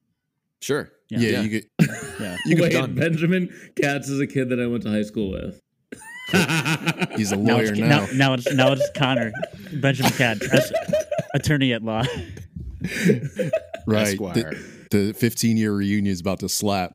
[0.61, 0.90] Sure.
[1.11, 1.18] Yeah.
[1.18, 1.40] yeah, Yeah.
[1.42, 1.88] you could.
[2.21, 2.37] Yeah.
[2.47, 2.94] You get wait, done.
[2.97, 3.49] Benjamin
[3.81, 5.61] Katz is a kid that I went to high school with.
[7.16, 7.87] He's a Now lawyer it's, now.
[7.87, 9.33] now, now it's now it's Connor,
[9.73, 10.47] Benjamin Katz,
[11.35, 12.03] attorney at law.
[13.87, 14.09] right.
[14.09, 14.53] Esquire.
[14.90, 16.92] The, the 15 year reunion is about to slap.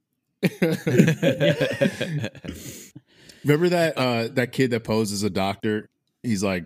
[3.44, 5.90] Remember that uh that kid that posed as a doctor?
[6.22, 6.66] He's like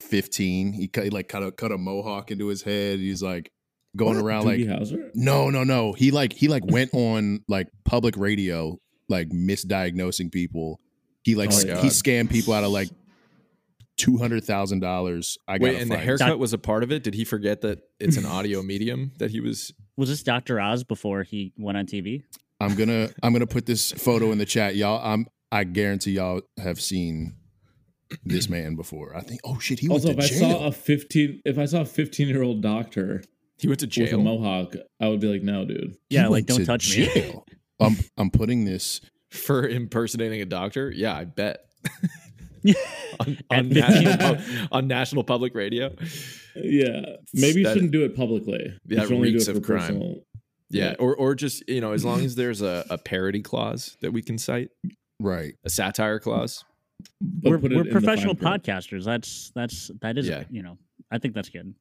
[0.00, 0.72] 15.
[0.72, 2.98] He cut he like cut a cut a mohawk into his head.
[2.98, 3.50] He's like
[3.96, 5.10] going around like Doogie Howser?
[5.14, 5.92] no, no, no.
[5.92, 10.80] He like he like went on like public radio, like misdiagnosing people.
[11.22, 11.82] He like Oh, s- God.
[11.84, 12.88] he scammed people out of like
[13.96, 15.36] two hundred thousand dollars.
[15.48, 17.02] I got Wait, and the haircut Doc- was a part of it.
[17.02, 19.72] Did he forget that it's an audio medium that he was?
[19.96, 22.22] Was this Doctor Oz before he went on TV?
[22.60, 25.00] I'm gonna I'm gonna put this photo in the chat, y'all.
[25.04, 27.34] I'm I guarantee y'all have seen
[28.24, 29.16] this man before.
[29.16, 29.40] I think.
[29.44, 31.84] Oh shit, he went Also, if to I saw a 15, if I saw a
[31.84, 33.22] 15 year old doctor
[33.58, 34.04] He went to jail.
[34.04, 35.96] with a mohawk, I would be like, no, dude.
[36.08, 37.34] He Yeah, like don't to touch me.
[37.80, 39.00] I'm I'm putting this.
[39.30, 40.90] for impersonating a doctor?
[40.90, 41.64] Yeah, I bet.
[43.20, 44.40] on, on, national pub-
[44.72, 45.94] on national public radio.
[46.56, 48.74] Yeah, maybe you That- shouldn't do it publicly.
[48.86, 49.78] You That should only do reeks it for of crime.
[49.80, 50.14] personal.
[50.70, 50.94] Yeah, Yeah.
[50.98, 54.22] or or just you know, as long as there's a, a parody clause that we
[54.22, 54.70] can cite,
[55.20, 55.54] Right.
[55.64, 56.64] a satire clause.
[57.20, 59.04] But we're we're professional podcasters.
[59.04, 60.44] That's that's that is Yeah.
[60.50, 60.78] you know
[61.10, 61.74] I think that's good.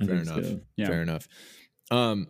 [0.00, 0.34] I Fair enough.
[0.36, 0.62] good.
[0.76, 0.86] Yeah.
[0.88, 1.28] Fair enough.
[1.90, 2.28] Um,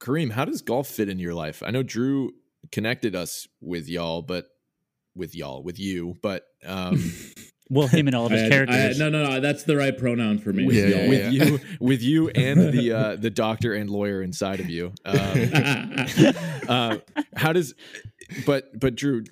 [0.00, 1.62] Kareem, how does golf fit in your life?
[1.64, 2.32] I know Drew
[2.72, 4.46] connected us with y'all, but
[5.14, 7.12] with y'all, with you, but um,
[7.70, 8.98] Well, him and all of I his had- I had- characters.
[8.98, 9.40] no, no, no.
[9.40, 10.66] That's the right pronoun for me.
[10.66, 10.98] with, Yeah, y'all.
[11.04, 14.92] yeah, with you, with you, and the uh, the doctor and lawyer inside of you.
[15.06, 15.16] Um,
[16.68, 16.96] uh,
[17.36, 17.74] how does?
[18.46, 19.24] But but Drew,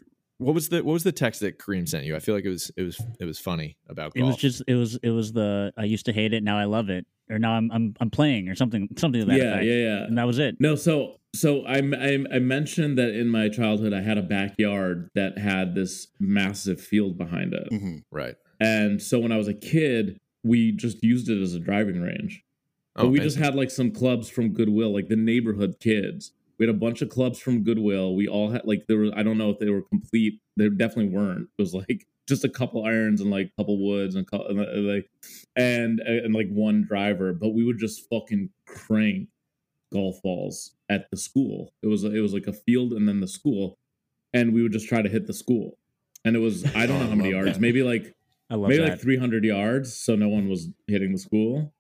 [0.43, 2.15] what was the what was the text that Kareem sent you?
[2.17, 4.17] I feel like it was it was it was funny about golf.
[4.17, 6.65] it was just it was it was the I used to hate it now I
[6.65, 9.65] love it or now I'm I'm I'm playing or something something to that yeah, effect.
[9.67, 10.05] yeah, yeah.
[10.05, 10.57] And that was it.
[10.61, 15.09] No, so so I, I I mentioned that in my childhood I had a backyard
[15.15, 18.03] that had this massive field behind it, Mhm.
[18.11, 18.35] right.
[18.61, 22.45] and so when I was a kid, we just used it as a driving range.
[22.95, 26.33] But Oh, we just had like some clubs from Goodwill, like the neighborhood kids.
[26.63, 28.15] We had a bunch of clubs from Goodwill.
[28.15, 30.35] We all had like there was I don't know if they were complete.
[30.57, 31.49] They definitely weren't.
[31.59, 34.39] It was like just a couple irons and like a couple woods and, uh,
[34.77, 35.11] like
[35.57, 37.33] and and like one driver.
[37.33, 39.27] But we would just fucking crank
[39.93, 41.73] golf balls at the school.
[41.83, 43.77] It was it was like a field and then the school,
[44.33, 45.79] and we would just try to hit the school.
[46.25, 47.61] And it was I don't know Oh, how many yards, that.
[47.61, 48.15] maybe like
[48.49, 48.91] maybe that.
[48.91, 51.75] like 300 yards so no one was hitting the school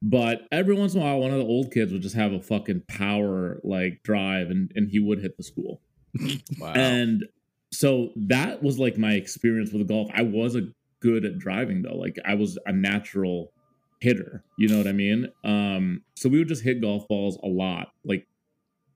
[0.00, 2.40] but every once in a while one of the old kids would just have a
[2.40, 5.80] fucking power like drive and, and he would hit the school.
[6.58, 6.72] Wow.
[6.72, 7.24] and
[7.70, 10.08] so that was like my experience with golf.
[10.14, 11.96] I wasn't good at driving though.
[11.96, 13.52] Like i was a natural
[14.00, 14.42] hitter.
[14.56, 15.28] You know what i mean?
[15.44, 17.88] Um so we would just hit golf balls a lot.
[18.04, 18.26] Like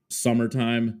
[0.09, 0.99] summertime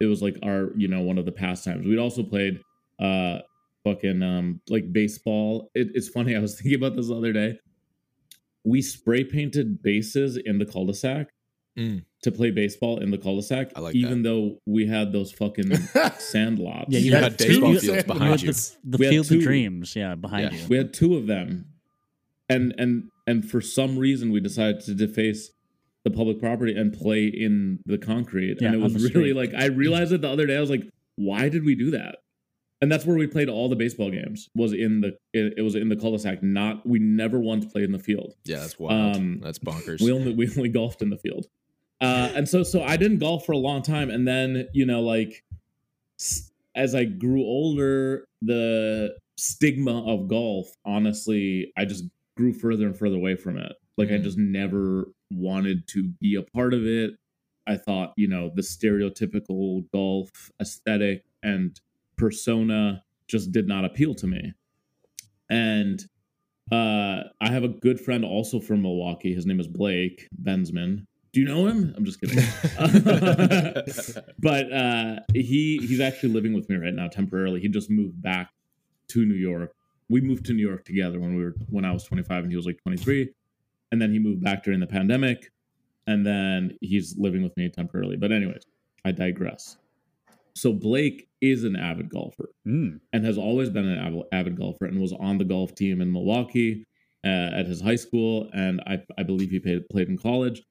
[0.00, 1.86] it was like our you know one of the pastimes.
[1.86, 2.60] We'd also played
[3.00, 3.38] uh
[3.84, 5.70] fucking um like baseball.
[5.74, 7.58] It, it's funny i was thinking about this the other day
[8.66, 11.30] we spray painted bases in the cul-de-sac
[11.78, 12.04] Mm.
[12.22, 15.76] to play baseball in the cul-de-sac I like even though we had those fucking
[16.18, 16.86] sand lots.
[16.88, 18.52] Yeah, You you, had had, baseball you, fields behind had you.
[18.52, 20.58] The, the field of dreams, yeah, behind Yeah.
[20.62, 20.66] you.
[20.68, 21.66] we had two of them.
[22.48, 25.50] And and and for some reason we decided to deface
[26.04, 28.56] the public property and play in the concrete.
[28.62, 30.56] Yeah, and it was really like i realized it the other day.
[30.56, 30.84] I was like
[31.16, 32.16] why did we do that
[32.82, 35.74] and that's where we played all the baseball games was in the it, it was
[35.74, 39.16] in the cul-de-sac not we never once played in the field yeah, that's wild.
[39.16, 40.00] um, that's bonkers.
[40.02, 41.46] we only we only golfed in the field
[42.02, 45.00] uh and so so i didn't golf for a long time and then you know
[45.00, 45.42] like
[46.74, 52.04] as i grew older the stigma of golf honestly i just
[52.36, 54.22] grew further and further away from it like i Mhm.
[54.22, 57.12] just never wanted to be a part of it
[57.66, 61.80] i thought you know the stereotypical golf aesthetic and
[62.16, 64.52] persona just did not appeal to me
[65.50, 66.04] and
[66.72, 69.34] uh, I have a good friend also from Milwaukee.
[69.34, 71.06] His name is Blake Bensman.
[71.32, 71.94] Do you know him?
[71.96, 72.38] I'm just kidding.
[74.38, 77.60] but uh, he he's actually living with me right now temporarily.
[77.60, 78.50] He just moved back
[79.08, 79.74] to New York.
[80.08, 82.56] We moved to New York together when we were when I was 25 and he
[82.56, 83.28] was like 23,
[83.92, 85.52] and then he moved back during the pandemic,
[86.06, 88.16] and then he's living with me temporarily.
[88.16, 88.62] But anyways,
[89.04, 89.76] I digress.
[90.56, 93.00] So Blake is an avid golfer Mm.
[93.12, 96.10] and has always been an avid, avid golfer and was on the golf team in
[96.10, 96.84] Milwaukee
[97.24, 98.48] uh, at his high school.
[98.54, 100.62] And I, I believe he played, played in college.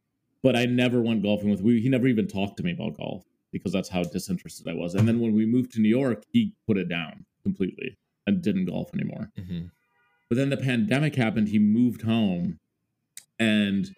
[0.42, 1.62] but I never went golfing with.
[1.62, 4.96] We, he never even talked to me about golf because that's how disinterested I was.
[4.96, 7.96] And then when we moved to New York, he put it down completely
[8.28, 9.30] and didn't golf anymore.
[9.40, 9.70] Mhm.
[10.30, 11.48] But then the pandemic happened.
[11.50, 12.58] He moved home,
[13.40, 13.90] and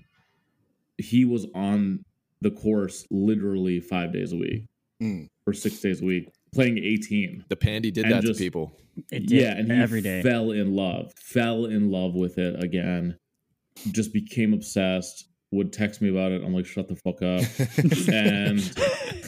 [0.98, 2.04] he was on
[2.42, 4.64] the course literally five days a week
[5.02, 5.28] Mm.
[5.46, 7.46] or six days a week, playing 18.
[7.50, 8.76] The pandy did And that just- to people.
[9.12, 10.24] It did yeah, and he every day.
[10.24, 13.16] fell in love, fell in love with it again.
[13.92, 15.26] Just became obsessed.
[15.52, 16.44] Would text me about it.
[16.44, 17.44] I'm like, shut the fuck up.
[18.12, 18.60] and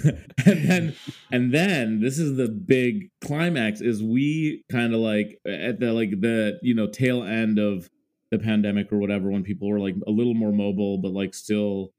[0.46, 0.96] and then
[1.32, 6.10] and then this is the big climax is we kind of like at the like
[6.20, 7.90] the you know tail end of
[8.32, 11.92] the pandemic or whatever when people were like a little more mobile but like still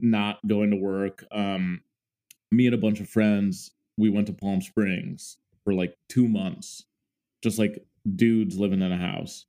[0.00, 1.80] not going to work um
[2.50, 6.84] me and a bunch of friends we went to palm springs for like two months
[7.42, 7.84] just like
[8.16, 9.44] dudes living in a house.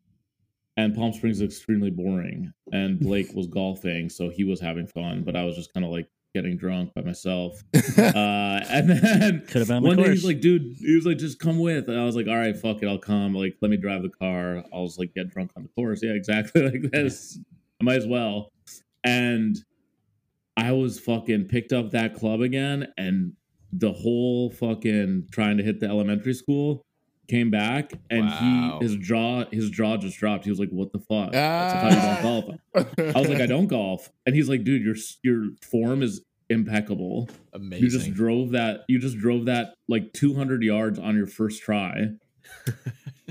[0.77, 5.23] And palm springs is extremely boring and blake was golfing so he was having fun
[5.23, 7.63] but i was just kind of like getting drunk by myself.
[7.97, 11.17] Uh and then Could have been on one day he's like dude he was like
[11.17, 11.89] just come with.
[11.89, 13.33] And i was like all right fuck it i'll come.
[13.33, 14.63] Like let me drive the car.
[14.73, 16.01] I'll just like get drunk on the course.
[16.01, 17.39] Yeah exactly like this.
[17.81, 18.51] I might as well.
[19.03, 19.57] And
[20.67, 23.33] i was fucking picked up that club again and
[23.71, 26.81] the whole fucking trying to hit the elementary school
[27.27, 28.79] came back and Wow.
[28.81, 31.31] he his jaw his jaw just dropped he was like what the fuck Ah.
[31.33, 32.55] That's how you don't golf
[33.15, 37.29] I was like, I don't golf, and he's like, dude, your your form is impeccable.
[37.53, 37.83] Amazing.
[37.83, 38.81] You just drove that.
[38.87, 42.07] You just drove that like 200 yards on your first try,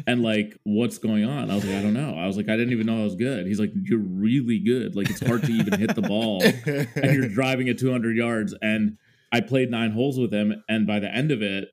[0.07, 1.51] and like, what's going on?
[1.51, 2.15] I was like, I don't know.
[2.17, 3.47] I was like, I didn't even know I was good.
[3.47, 4.97] He's like, you're really good.
[4.97, 8.55] Like, it's hard to even hit the ball, and you're driving at 200 yards.
[8.63, 8.97] And
[9.33, 11.69] I played nine holes with him, and by the end of it,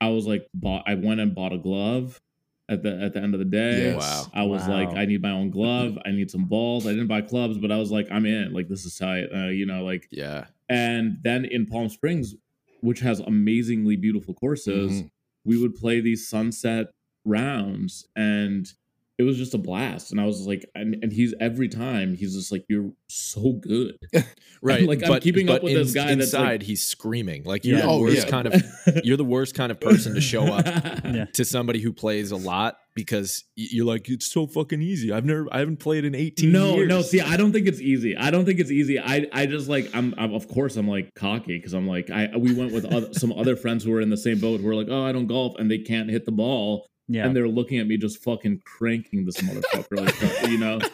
[0.00, 0.84] I was like, bought.
[0.86, 2.20] I went and bought a glove.
[2.68, 3.98] At the at the end of the day, Yes.
[4.00, 4.26] Wow.
[4.32, 4.74] I was Wow.
[4.84, 5.98] like, I need my own glove.
[6.06, 6.86] I need some balls.
[6.86, 8.52] I didn't buy clubs, but I was like, I'm in.
[8.52, 9.24] Like, this is tight.
[9.34, 10.44] Uh, you know, like, Yeah.
[10.68, 12.36] and then in Palm Springs,
[12.80, 15.10] which has amazingly beautiful courses, Mhm.
[15.44, 16.86] We would play these sunset
[17.24, 18.72] rounds, and
[19.20, 20.10] it was just a blast.
[20.12, 23.96] And I was like, and, and he's every time he's just like, you're so good.
[24.62, 24.86] Right.
[24.86, 27.44] Like, I'm keeping up with this guy that's, inside like- he's screaming.
[27.44, 27.86] Like you're Yeah.
[27.86, 28.30] the Oh, worst yeah.
[28.30, 28.62] kind of
[29.04, 30.66] you're the worst kind of person to show up
[31.04, 31.24] Yeah.
[31.32, 35.12] to somebody who plays a lot because you're like it's so fucking easy.
[35.12, 36.88] I've never I haven't played in 18 No, years.
[36.90, 37.00] no.
[37.00, 38.18] See, I don't think it's easy.
[38.18, 39.00] I don't think it's easy.
[39.00, 42.28] I, I just like, I'm, I'm of course, I'm like cocky because I'm like, I,
[42.36, 44.74] we went with other, some other friends who were in the same boat who were
[44.74, 47.26] like, oh, I don't golf, and they can't hit the ball, Yeah.
[47.26, 50.78] and they're looking at me just fucking cranking this motherfucker, like, you know.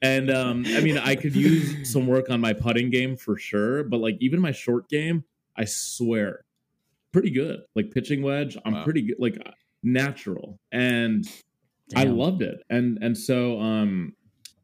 [0.00, 3.82] And um, I mean, I could use some work on my putting game for sure,
[3.82, 5.24] but like even my short game,
[5.56, 6.44] I swear,
[7.12, 7.60] pretty good.
[7.74, 8.84] Like pitching wedge, I'm Wow.
[8.84, 9.36] pretty good, like
[9.82, 11.24] natural, and
[11.96, 12.58] I loved it.
[12.70, 14.14] And and so um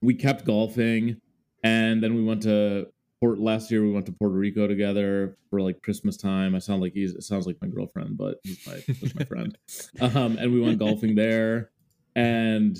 [0.01, 1.17] we kept golfing
[1.65, 2.87] and then we went to
[3.23, 6.57] Port last year we went to Puerto Rico together for like Christmas time.
[6.57, 9.57] I sound like he's it sounds like my girlfriend, but he's my just my friend.
[10.01, 11.71] Um and we went golfing there
[12.17, 12.77] and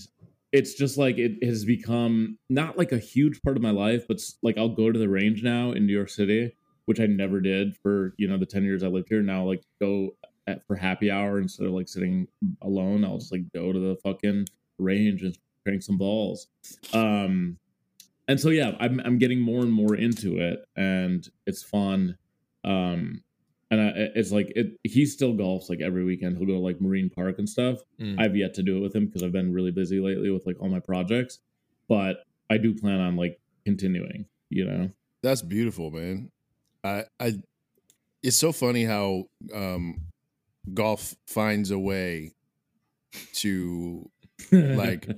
[0.51, 4.21] it's just like it has become not like a huge part of my life, but
[4.43, 7.77] like I'll go to the range now in New York City, which I never did
[7.77, 9.23] for, you know, the 10 years I lived here.
[9.23, 10.17] Now like go
[10.49, 12.27] at, for happy hour instead of like sitting
[12.63, 14.47] alone, I'll just like go to the fucking
[14.81, 16.49] range and crank some balls.
[16.93, 17.59] Um,
[18.29, 22.17] and so yeah, I'm I'm getting more and more into it, and it's fun.
[22.65, 23.23] Um,
[23.71, 24.79] and I, it's like it.
[24.85, 26.37] He still golfs like every weekend.
[26.37, 27.79] He'll go to like Marine Park and stuff.
[28.01, 28.21] Mm.
[28.21, 30.61] I've yet to do it with him because I've been really busy lately with like
[30.61, 31.41] all my projects.
[31.89, 34.27] But I do plan on like continuing.
[34.51, 34.91] You know.
[35.23, 36.31] That's beautiful, man.
[36.85, 37.35] I, I,
[38.23, 40.03] it's so funny how um,
[40.75, 42.35] golf finds a way
[43.35, 44.11] to
[44.53, 45.09] Like-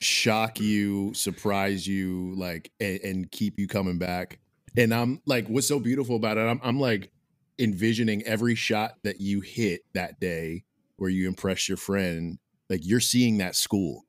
[0.00, 4.38] shock you, surprise you, like, and, and keep you coming back.
[4.76, 6.42] And I'm like, what's so beautiful about it?
[6.42, 7.10] I'm, I'm like
[7.58, 10.64] envisioning every shot that you hit that day
[10.96, 12.38] where you impress your friend.
[12.70, 14.04] Like you're seeing that school,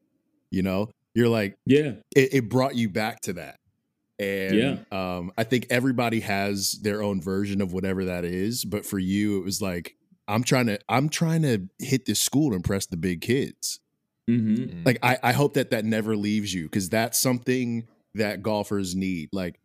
[0.51, 0.89] you know.
[1.15, 1.93] You're like, yeah.
[2.15, 3.59] it, it brought you back to that.
[4.19, 4.77] And Yeah.
[4.91, 8.63] um, I think everybody has their own version of whatever that is.
[8.63, 9.95] But for you, it was like,
[10.27, 13.79] I'm trying to, I'm trying to hit this school to impress the big kids.
[14.37, 14.85] Hmm Mm.
[14.85, 19.29] Like, I, I hope that that never leaves you because that's something that golfers need.
[19.31, 19.59] Like,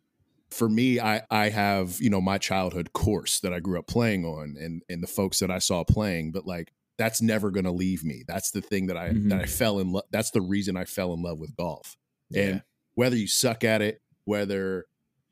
[0.51, 4.25] for me, I, I have, you know, my childhood course that I grew up playing
[4.25, 7.73] on and, and the folks that I saw playing, but like, that's never going to
[7.73, 8.23] leave me.
[8.29, 9.29] That's the thing that I, Mhm.
[9.31, 10.05] that I fell in love.
[10.13, 11.97] That's the reason I fell in love with golf.
[12.31, 12.43] Yeah.
[12.43, 12.63] And
[12.95, 14.85] whether you suck at it, whether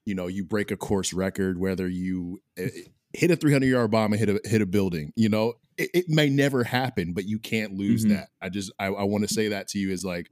[0.05, 2.69] you know you break a course record, whether you eh,
[3.15, 6.05] hit a 300 yard bomb and hit a hit a building, you know it, it
[6.09, 8.11] may never happen, but you can't lose Mhm.
[8.11, 8.29] that.
[8.43, 10.29] I just I, I want to say that to you is like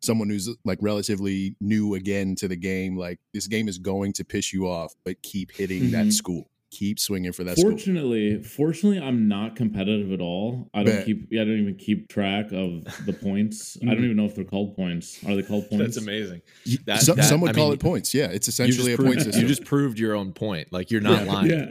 [0.00, 4.24] someone who's like relatively new again to the game, like this game is going to
[4.24, 5.90] piss you off, but keep hitting Mhm.
[5.92, 6.50] that school.
[6.70, 7.70] Keep swinging for that school.
[7.70, 10.68] Fortunately, fortunately, I'm not competitive at all.
[10.74, 11.06] I don't Bet.
[11.06, 11.28] keep.
[11.32, 13.76] I don't even keep track of the points.
[13.76, 13.94] I Mm-hmm.
[13.94, 15.18] don't even know if they're called points.
[15.26, 15.84] Are they called points?
[15.84, 16.42] That's amazing.
[16.66, 18.12] Y- That- some, that- some would I call mean, it points.
[18.12, 19.40] Yeah, it's essentially just, a point system.
[19.42, 20.68] you just proved your own point.
[20.70, 21.50] Like you're not yeah, lying.
[21.50, 21.70] Yeah.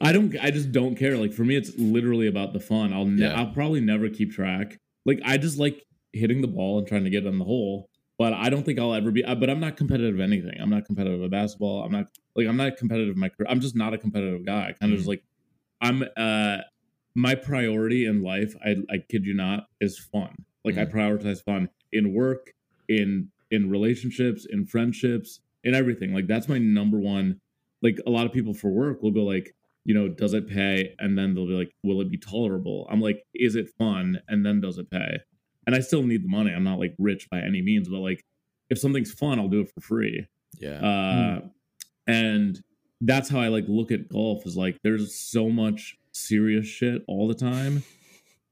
[0.00, 0.36] I don't.
[0.40, 1.16] I just don't care.
[1.16, 2.92] Like for me, it's literally about the fun.
[2.92, 3.04] I'll.
[3.06, 3.38] Ne- Yeah.
[3.38, 4.78] I'll probably never keep track.
[5.04, 5.82] Like I just like
[6.12, 7.88] hitting the ball and trying to get it in the hole.
[8.18, 9.24] But I don't think I'll ever be.
[9.24, 10.56] uh, But I'm not competitive at anything.
[10.60, 11.82] I'm not competitive at basketball.
[11.84, 12.06] I'm not
[12.36, 13.46] like I'm not competitive in my career.
[13.48, 14.68] I'm just not a competitive guy.
[14.68, 15.22] I kind of just like
[15.80, 16.04] I'm.
[16.16, 16.58] uh
[17.14, 20.44] My priority in life, I I kid you not, is fun.
[20.64, 22.52] Like I prioritize fun in work,
[22.88, 26.14] in in relationships, in friendships, in everything.
[26.14, 27.40] Like that's my number one
[27.82, 29.54] like a lot of people for work will go like
[29.84, 30.94] you know does it pay?
[30.98, 32.86] And then they'll be like will it be tolerable?
[32.90, 34.20] I'm like is it fun?
[34.28, 35.20] And then does it pay?
[35.66, 36.52] And i still need the money.
[36.52, 38.24] I'm not like rich by any means but like
[38.70, 40.26] if something's fun i'll do it for free.
[40.58, 40.80] Yeah.
[40.80, 41.40] uh
[42.06, 42.60] and
[43.00, 47.28] that's how i like look at golf is like there's so much serious shit all
[47.28, 47.82] the time.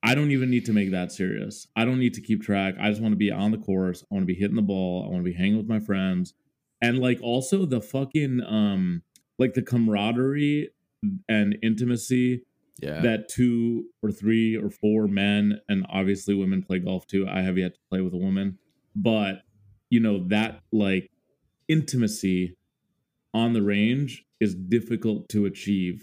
[0.02, 1.66] I don't even need to make that serious.
[1.76, 2.74] I don't need to keep track.
[2.80, 4.02] I just want to be on the course.
[4.02, 5.04] I want to be hitting the ball.
[5.04, 6.32] I want to be hanging with my friends.
[6.80, 9.02] And like also the fucking um
[9.38, 10.70] like the camaraderie
[11.28, 12.42] and intimacy
[12.82, 13.00] yeah.
[13.00, 17.56] that two or three or four men and obviously women play golf too i have
[17.58, 18.58] yet to play with a woman
[18.94, 19.42] but
[19.90, 21.10] you know that like
[21.68, 22.56] intimacy
[23.32, 26.02] on the range is difficult to achieve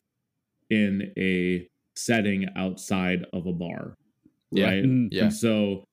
[0.70, 3.96] in a setting outside of a bar
[4.52, 4.66] Yeah.
[4.66, 5.10] right Mm.
[5.12, 5.24] Yeah.
[5.24, 5.84] and so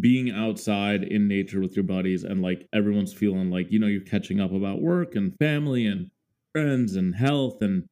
[0.00, 4.00] being outside in nature with your buddies and like everyone's feeling like you know you're
[4.00, 6.10] catching up about work and family and
[6.52, 7.84] friends and health and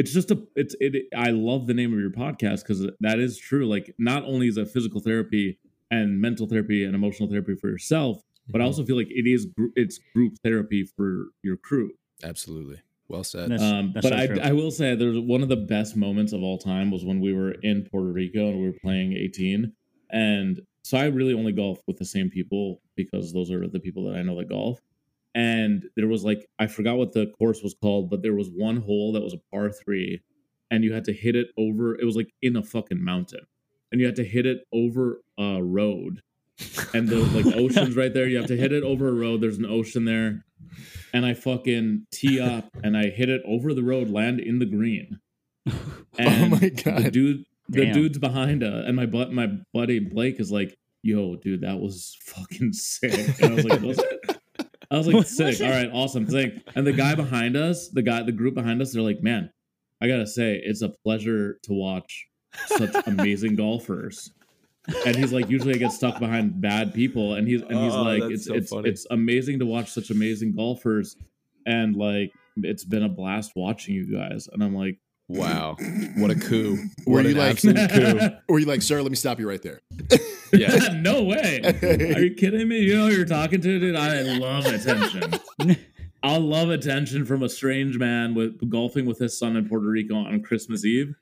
[0.00, 3.32] it's just a it's it i love the name of your podcast because that is
[3.48, 5.46] true like not only is it physical therapy
[5.90, 8.14] and mental therapy and emotional therapy for yourself
[8.48, 11.08] but i also feel like it is gr- it's group therapy for
[11.42, 11.90] your crew
[12.22, 12.78] Absolutely.
[13.08, 13.50] Well said.
[13.50, 14.40] That's- um, that's but so I, true.
[14.40, 17.32] I will say there's one of the best moments of all time was when we
[17.32, 19.72] were in Puerto Rico and we were playing 18.
[20.10, 24.04] And so I really only golf with the same people because those are the people
[24.04, 24.80] that I know that golf.
[25.34, 28.78] And there was like, I forgot what the course was called, but there was one
[28.78, 30.22] hole that was a par three
[30.70, 33.40] and you had to hit it over, it was like in a fucking mountain.
[33.92, 36.20] And you had to hit it over a road.
[36.94, 38.28] And the like ocean's right there.
[38.28, 39.40] You have to hit it over a road.
[39.40, 40.44] There's an ocean there
[41.12, 44.66] and I fucking tee up and I hit it over the road, land in the
[44.66, 45.20] green.
[46.18, 47.12] And my The God.
[47.12, 47.94] dude, the Damn.
[47.94, 52.16] dude's behind uh, and my but my buddy Blake is like, "Yo, dude, that was
[52.22, 54.19] fucking sick." And I was like, "Was it?"
[54.90, 58.22] I was like, "Sick, all right, awesome, sick." And the guy behind us, the guy,
[58.22, 59.50] the group behind us, they're like, "Man,
[60.00, 62.26] I gotta say, it's a pleasure to watch
[62.66, 64.32] such amazing golfers."
[65.06, 68.02] And he's like, usually I get stuck behind bad people, and he's and he's Oh,
[68.02, 68.88] like, it's so it's funny.
[68.88, 71.16] it's amazing to watch such amazing golfers,
[71.66, 74.48] and like it's been a blast watching you guys.
[74.52, 74.98] And I'm like,
[75.38, 75.76] Wow.
[76.16, 76.76] What a coup.
[77.06, 78.18] Were What you an like- absolute coup.
[78.48, 79.80] Or you like, sir, let me stop you right there.
[80.52, 80.76] Yeah.
[81.00, 81.60] no way.
[81.62, 82.80] Are you kidding me?
[82.80, 83.94] You know who you're talking to, dude?
[83.94, 85.32] I love attention.
[86.24, 90.16] I love attention from a strange man with golfing with his son in Puerto Rico
[90.16, 91.14] on Christmas Eve.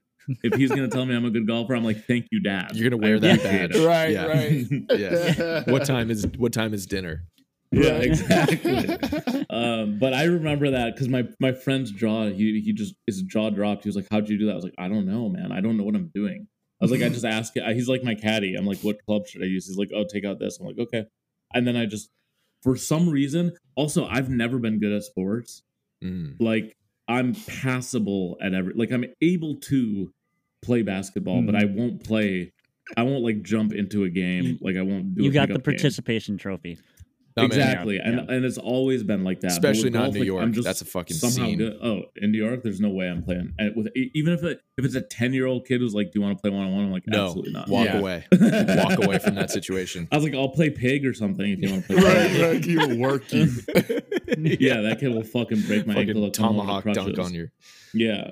[0.43, 2.71] If he's gonna tell me I'm a good golfer, I'm like, thank you, Dad.
[2.75, 3.77] You're gonna I wear that badge.
[3.79, 4.25] Right, Yeah.
[4.25, 4.67] right.
[4.99, 5.71] Yeah.
[5.71, 7.25] What time is what time is dinner?
[7.71, 8.89] Yeah, exactly.
[9.51, 13.51] um, but I remember that because my my friend's jaw, he he just his jaw
[13.51, 13.85] dropped.
[13.85, 15.53] He was like, "How'd you do that?" I was like, "I don't know, man.
[15.53, 16.47] I don't know what I'm doing."
[16.81, 18.55] I was like, "I just ask." He's like my caddy.
[18.55, 20.79] I'm like, "What club should I use?" He's like, "Oh, take out this." I'm like,
[20.79, 21.05] "Okay,"
[21.55, 22.11] and then I just,
[22.63, 25.63] for some reason, also I've never been good at sports.
[26.03, 26.37] Mm.
[26.41, 26.77] Like
[27.09, 30.13] I'm passable at every, like I'm able to
[30.63, 32.53] play basketball, but I won't play.
[32.97, 34.59] I won't like jump into a game.
[34.61, 35.25] Like I won't do.
[35.25, 35.75] you a got the pickup game.
[35.75, 36.79] participation trophy.
[37.43, 37.59] No, man.
[37.59, 38.35] exactly, Yeah, and yeah.
[38.37, 39.51] and it's always been like that.
[39.53, 40.43] Especially with not in golf, New like, York.
[40.43, 41.59] I'm just That's a fucking somehow scene.
[41.59, 41.77] good.
[41.83, 43.55] Oh, in New York, there's no way I'm playing.
[43.59, 46.13] And with e, even if it if it's a ten year old kid who's like,
[46.13, 47.27] "Do you want to play one on one?" I'm like, No.
[47.27, 47.69] absolutely not.
[47.69, 47.99] Walk Yeah.
[47.99, 48.25] away.
[48.33, 50.07] Walk away from that situation.
[50.13, 52.03] I was like, I'll play pig or something if you want to play.
[52.03, 52.43] right, pig.
[52.43, 52.65] right.
[52.69, 53.49] He will work you.
[54.39, 56.15] Yeah, that kid will fucking break my ankle.
[56.15, 57.51] Fucking to come home tomahawk with dunk on your
[57.95, 58.31] Yeah,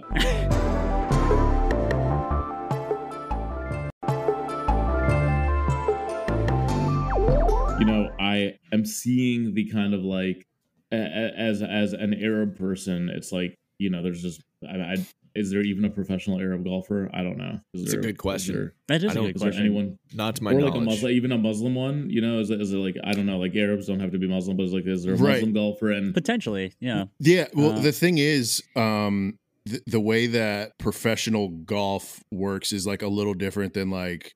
[8.36, 10.46] I am seeing the kind of like
[10.92, 14.96] a- a- as as an Arab person, it's like you know, there's just I, I
[15.34, 17.10] is there even a professional Arab golfer?
[17.12, 17.60] I don't know.
[17.74, 18.54] Is It's a there- good is question.
[18.54, 19.66] there- That is I a don't- good Is there question.
[19.66, 20.72] anyone not to my or knowledge.
[20.74, 22.08] like a Muslim, even a Muslim one?
[22.08, 24.18] You know, is it, is it like I don't know, like Arabs don't have to
[24.18, 25.32] be Muslim, but it's like is there a Right.
[25.34, 25.90] Muslim golfer?
[25.90, 27.04] And Potentially, yeah.
[27.20, 32.86] Yeah, well, Uh, the thing is, um, th- the way that professional golf works is
[32.86, 34.34] like a little different than like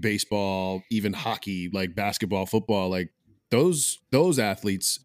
[0.00, 2.88] baseball, even hockey, like basketball, football.
[2.90, 3.10] Like
[3.50, 5.00] those those athletes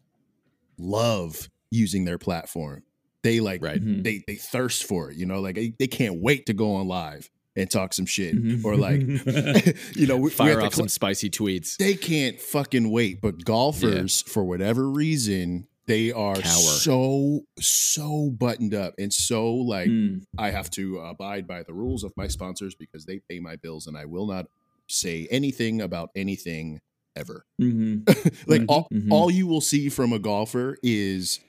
[0.78, 2.82] love using their platform.
[3.22, 3.82] They like Right.
[3.82, 4.02] Mhm.
[4.02, 6.88] they they thirst for it, you know, like they, they can't wait to go on
[6.88, 8.64] live and talk some shit Mhm.
[8.64, 9.00] or like
[9.96, 11.76] you know, we, we're Fire at off cl- some spicy tweets.
[11.76, 13.20] they can't fucking wait.
[13.20, 16.42] But golfers, for whatever reason, they are Cower.
[16.44, 20.22] so so buttoned up and so like Mm.
[20.38, 23.86] I have to abide by the rules of my sponsors because they pay my bills,
[23.86, 24.46] and I will not
[24.90, 26.80] say anything about anything
[27.16, 27.44] ever.
[27.60, 28.06] Mhm.
[28.48, 29.10] like Mhm, all, mhm.
[29.10, 31.40] all you will see from a golfer is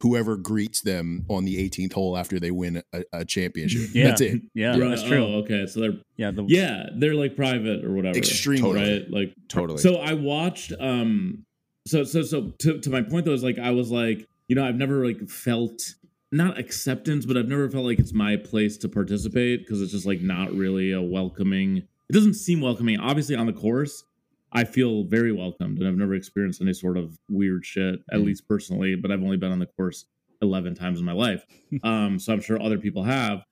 [0.00, 3.88] whoever greets them on the 18th hole after they win a, a championship.
[3.94, 4.08] Yeah.
[4.08, 4.42] That's it.
[4.54, 5.24] Yeah, Right, that's true.
[5.24, 5.66] Oh, okay.
[5.66, 8.18] So they're Yeah, the, yeah, they're like private or whatever.
[8.18, 8.72] Extremely.
[8.74, 9.10] right.
[9.10, 9.78] Like Totally.
[9.78, 11.44] So I watched um
[11.86, 14.64] so so so to to my point though is like I was like, you know,
[14.64, 15.94] I've never like felt
[16.32, 20.06] not acceptance, but I've never felt like it's my place to participate because it's just
[20.06, 21.86] like not really a welcoming.
[22.12, 23.00] It doesn't seem welcoming.
[23.00, 24.04] Obviously on the course,
[24.52, 28.26] I feel very welcomed and I've never experienced any sort of weird shit, at Mm.
[28.26, 30.04] least personally, but I've only been on the course
[30.42, 31.46] 11 times in my life.
[31.84, 33.44] um so I'm sure other people have.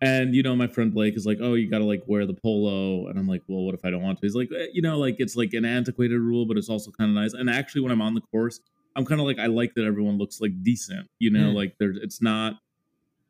[0.00, 2.34] And you know, my friend Blake is like, "Oh, you got to like wear the
[2.34, 4.82] polo," and I'm like, "Well, what if I don't want to?" He's like, eh, "You
[4.82, 7.80] know, like it's like an antiquated rule, but it's also kind of nice." And actually,
[7.80, 8.60] when I'm on the course,
[8.94, 11.08] I'm kind of like, I like that everyone looks like decent.
[11.18, 11.54] You know, Mm.
[11.54, 12.60] like there's, it's not,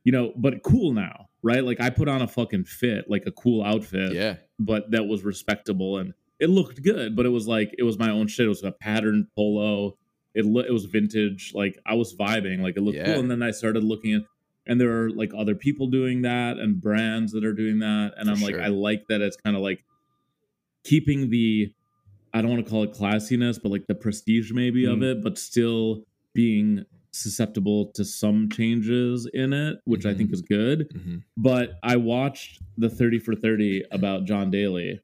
[0.04, 1.62] you know, but cool now, right?
[1.64, 4.36] Like I put on a fucking fit, like a cool outfit, yeah.
[4.58, 7.14] but that was respectable and it looked good.
[7.14, 8.46] But it was like it was my own shit.
[8.46, 9.96] It was a patterned polo.
[10.34, 11.52] It lo- it was vintage.
[11.54, 12.60] Like I was vibing.
[12.60, 13.04] Like it looked Yeah.
[13.12, 13.20] cool.
[13.20, 14.22] And then I started looking at,
[14.66, 18.14] and there are like other people doing that and brands that are doing that.
[18.16, 18.56] And For I'm like.
[18.60, 19.84] I like that it's kind of like
[20.84, 21.72] keeping the,
[22.32, 25.04] I don't want to call it classiness, but like the prestige maybe of Mm.
[25.18, 26.84] it, but still being
[27.14, 30.16] susceptible to some changes in it, which I Mhm.
[30.18, 30.88] think is good.
[30.92, 35.00] hmm But I watched the 30 for 30 about John Daly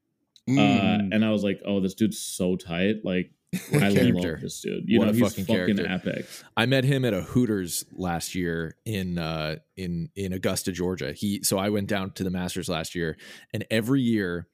[0.49, 0.57] Mm.
[0.57, 3.05] uh, and I was like, "Oh, this dude's so tight!
[3.05, 4.31] Like, I character.
[4.33, 4.83] love this dude.
[4.87, 6.25] You What know, a he's fucking fucking, epic."
[6.57, 11.13] I met him at a Hooters last year in uh in in Augusta, Georgia.
[11.13, 13.17] He so I went down to the Masters last year,
[13.53, 14.47] and every year,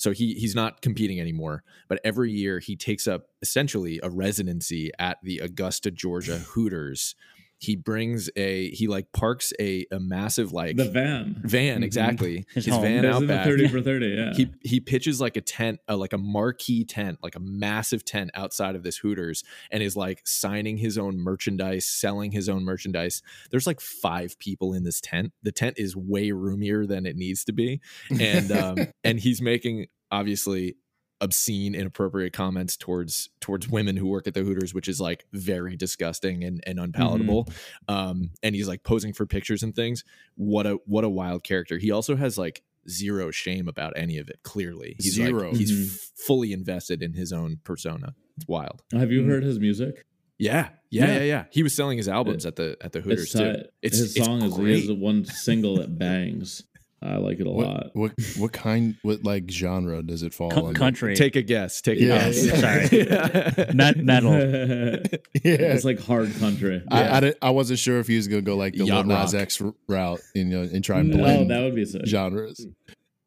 [0.00, 4.90] so he he's not competing anymore, but every year he takes up essentially a residency
[4.98, 7.14] at the Augusta, Georgia Hooters.
[7.60, 11.84] He brings a he like parks a a massive like The van, van Mhm.
[11.84, 13.44] exactly His his, van out back.
[13.46, 14.06] thirty for thirty.
[14.08, 18.04] Yeah, He he pitches like a tent, uh, like a marquee tent, like a massive
[18.04, 22.64] tent outside of this Hooters, and is like signing his own merchandise, selling his own
[22.64, 23.22] merchandise.
[23.50, 25.32] There's like five people in this tent.
[25.42, 27.80] The tent is way roomier than it needs to be,
[28.10, 30.76] and um, and he's making obviously
[31.20, 35.76] obscene, inappropriate comments towards towards women who work at the Hooters, which is like very
[35.76, 37.48] disgusting and and unpalatable.
[37.88, 40.04] Um, and he's like posing for pictures and things.
[40.36, 41.78] What a what a wild character.
[41.78, 44.40] He also has like zero shame about any of it.
[44.42, 45.54] Clearly, he's like- Zero.
[45.54, 45.86] he's Mhm.
[45.94, 48.14] f- fully invested in his own persona.
[48.36, 48.82] It's wild.
[48.92, 49.26] have you Mm.
[49.28, 50.06] heard his music?
[50.38, 51.16] Yeah, yeah, Yeah.
[51.18, 51.44] yeah, yeah.
[51.52, 53.62] He was selling his albums at the at the Hooters It's too.
[53.82, 54.80] It's his it's song is he great.
[54.88, 56.62] has one single that bangs.
[57.02, 57.90] I like it a lot.
[57.94, 60.78] what, what what kind what like genre does it fall Co- under?
[60.78, 61.16] country.
[61.16, 61.80] Take a guess.
[61.80, 62.30] Take a Yeah.
[62.30, 62.60] guess.
[63.66, 63.72] Sorry.
[63.74, 64.32] Met- metal.
[65.42, 65.72] Yeah.
[65.72, 66.82] It's like hard country.
[66.90, 67.16] I, Yeah.
[67.16, 69.32] I, didn't- I wasn't sure if he was gonna go like the Yacht Lil Nas
[69.32, 69.42] rock.
[69.42, 72.04] X r- route, you know, and try and no, that would be sick.
[72.04, 72.66] genres.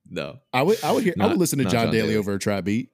[0.09, 2.15] No, I would I would hear I would listen to John, John Daly Daly.
[2.17, 2.89] over a trap beat.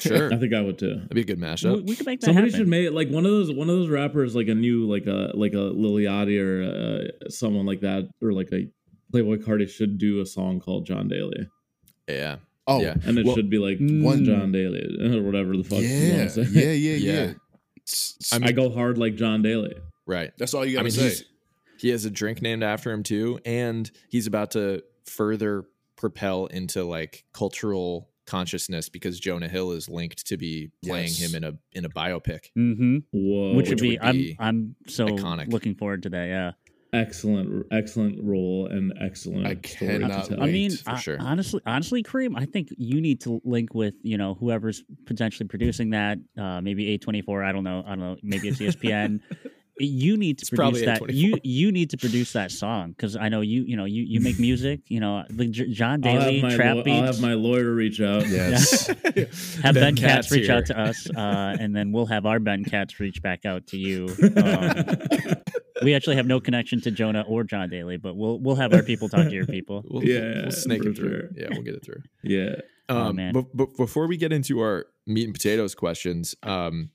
[0.00, 0.32] sure.
[0.32, 0.94] I think I would too.
[0.94, 1.86] That'd be a good we, mashup.
[1.86, 2.58] we could make that Somebody happen.
[2.60, 5.30] should make like one of those one of those rappers, like a new like a
[5.34, 6.62] like a Lil Yachty or
[7.24, 8.66] uh, someone like that, or like a
[9.14, 11.48] Playboi Carti should do a song called John Daly,
[12.08, 12.36] Yeah.
[12.66, 12.96] Oh Yeah.
[13.06, 14.82] and it Well, should be like one John Daly
[15.18, 15.80] or whatever the fuck.
[15.80, 16.42] you yeah, wanna say.
[16.50, 17.22] yeah, yeah, yeah, Yeah.
[17.76, 19.74] It's- it's- I I go hard like John Daly.
[20.06, 20.32] Right.
[20.38, 21.24] that's all you gotta mean, say.
[21.78, 25.64] he has a drink named after him too, and he's about to further
[25.96, 31.20] propel into like cultural consciousness because Jonah Hill is linked to be playing Yes.
[31.20, 32.46] him in a in a biopic.
[32.54, 35.52] hmm Whoa, which would which be, would I'm I'm so iconic.
[35.52, 36.24] looking forward to that.
[36.26, 36.52] Yeah.
[36.94, 39.46] Excellent, excellent role and excellent.
[39.46, 40.42] I story to cannot tell.
[40.42, 41.16] I mean, for I- sure.
[41.20, 45.90] honestly, honestly, Kareem, I think you need to link with you know whoever's potentially producing
[45.90, 46.18] that.
[46.38, 47.44] Uh, maybe A24.
[47.44, 47.82] I don't know.
[47.84, 48.16] I don't know.
[48.22, 49.20] Maybe it's ESPN.
[49.78, 51.10] you need to It's produce that.
[51.12, 53.62] You you need to produce that song because I know you.
[53.64, 54.80] You know you you make music.
[54.88, 57.00] You know the J- John I'll Daly have, my trap law- beats.
[57.00, 58.26] I'll have my lawyer reach out.
[58.28, 58.86] yes.
[59.62, 60.56] have Ben, Katz Katz reach here.
[60.56, 63.76] out to us, uh, and then we'll have our Ben Katz reach back out to
[63.76, 64.08] you.
[64.36, 64.84] Um,
[65.82, 68.82] we actually have no connection to Jonah or John Daly, but we'll we'll have our
[68.82, 69.84] people talk to your people.
[69.88, 71.08] We'll, Yeah, we'll snake it through.
[71.10, 71.28] sure.
[71.36, 72.02] Yeah, we'll get it through.
[72.22, 72.56] yeah.
[72.88, 73.32] Oh, Um, man.
[73.32, 76.90] But, but before we get into our meat and potatoes questions, um,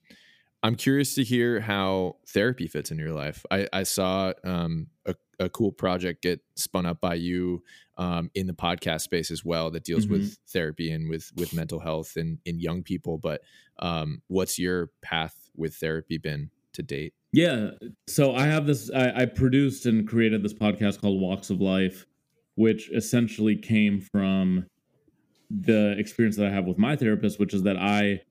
[0.62, 3.46] I'm curious to hear how therapy fits in your life.
[3.50, 7.64] I, I saw um, a, a cool project get spun up by you
[7.98, 11.80] um, in the podcast space as well that deals with therapy and with with mental
[11.80, 13.18] health and in young people.
[13.18, 13.42] But
[13.80, 17.14] um, what's your path with therapy been to date?
[17.32, 17.72] Yeah.
[18.08, 22.06] So I have this, I, I produced and created this podcast called Walks of Life,
[22.56, 24.66] which essentially came from
[25.50, 28.22] the experience that I have with my therapist, which is that I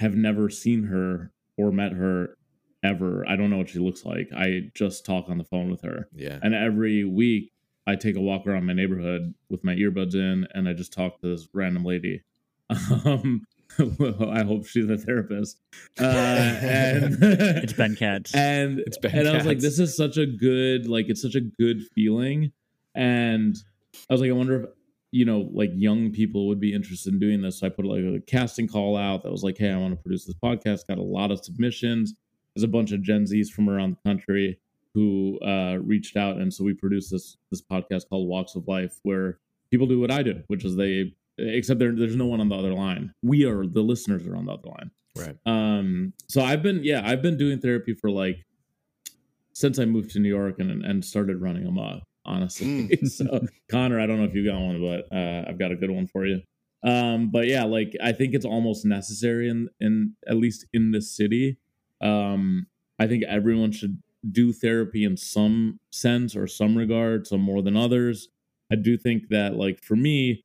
[0.00, 2.36] have never seen her or met her
[2.82, 3.24] ever.
[3.28, 4.28] I don't know what she looks like.
[4.34, 6.08] I just talk on the phone with her.
[6.14, 6.38] Yeah.
[6.42, 7.52] And every week
[7.86, 11.20] I take a walk around my neighborhood with my earbuds in and I just talk
[11.20, 12.22] to this random lady.
[13.04, 13.46] Um,
[13.98, 15.58] well, I hope she's a therapist.
[15.98, 18.34] Uh, and It's Ben Katz.
[18.34, 21.34] and It's Ben and I was like, this is such a good like it's such
[21.34, 22.52] a good feeling.
[22.94, 23.56] And
[24.08, 24.70] I was like, I wonder if
[25.12, 27.60] you know like young people would be interested in doing this.
[27.60, 30.02] So I put like a casting call out that was like, hey, I want to
[30.02, 30.86] produce this podcast.
[30.88, 32.14] Got a lot of submissions.
[32.54, 34.58] There's a bunch of Gen Zs from around the country
[34.94, 38.98] who uh, reached out, and so we produced this this podcast called Walks of Life,
[39.02, 39.38] where
[39.70, 42.56] people do what I do, which is they except there, there's no one on the
[42.56, 43.14] other line.
[43.22, 44.90] We are the listeners are on the other line.
[45.16, 45.36] Right.
[45.46, 48.44] Um, so I've been, yeah, I've been doing therapy for like
[49.52, 52.02] since I moved to New York and and started running amok.
[52.30, 55.76] Honestly, so Connor, I don't know if you got one, but uh, I've got a
[55.76, 56.40] good one for you.
[56.82, 61.10] Um, but yeah, like I think it's almost necessary in in at least in this
[61.14, 61.58] city.
[62.00, 62.66] Um,
[62.98, 64.00] I think everyone should
[64.30, 68.28] do therapy in some sense or some regard, some more than others.
[68.72, 70.44] I do think that like for me,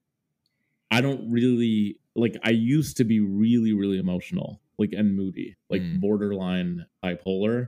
[0.90, 5.82] I don't really like I used to be really, really emotional, like and moody, like
[5.82, 6.00] Mm.
[6.02, 7.68] borderline bipolar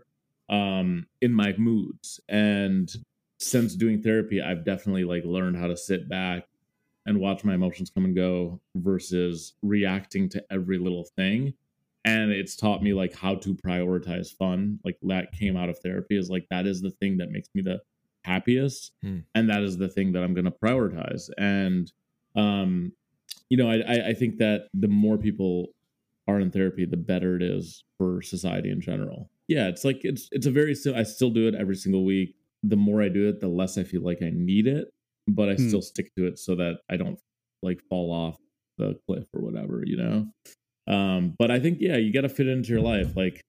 [0.50, 2.20] um in my moods.
[2.30, 2.90] And
[3.38, 6.44] since doing therapy, I've definitely like learned how to sit back
[7.06, 11.54] and watch my emotions come and go versus reacting to every little thing.
[12.06, 14.80] And it's taught me like how to prioritize fun.
[14.84, 17.62] Like that came out of therapy is like that is the thing that makes me
[17.62, 17.82] the
[18.24, 18.94] happiest.
[19.02, 19.20] Hmm.
[19.36, 21.30] And that is the thing that I'm gonna prioritize.
[21.38, 21.92] And
[22.36, 22.92] um,
[23.50, 25.68] you know, I, I I think that the more people
[26.28, 29.30] are in therapy, the better it is for society in general.
[29.48, 32.36] Yeah, it's like it's it's a very I still do it every single week.
[32.64, 34.90] The more I do it, the less I feel like I need it,
[35.28, 35.68] but I Hmm.
[35.68, 37.20] still stick to it so that I don't
[37.62, 38.38] like fall off
[38.78, 40.32] the cliff or whatever, you know.
[40.88, 43.16] Um, but I think yeah, you got to fit it into your life.
[43.16, 43.42] Like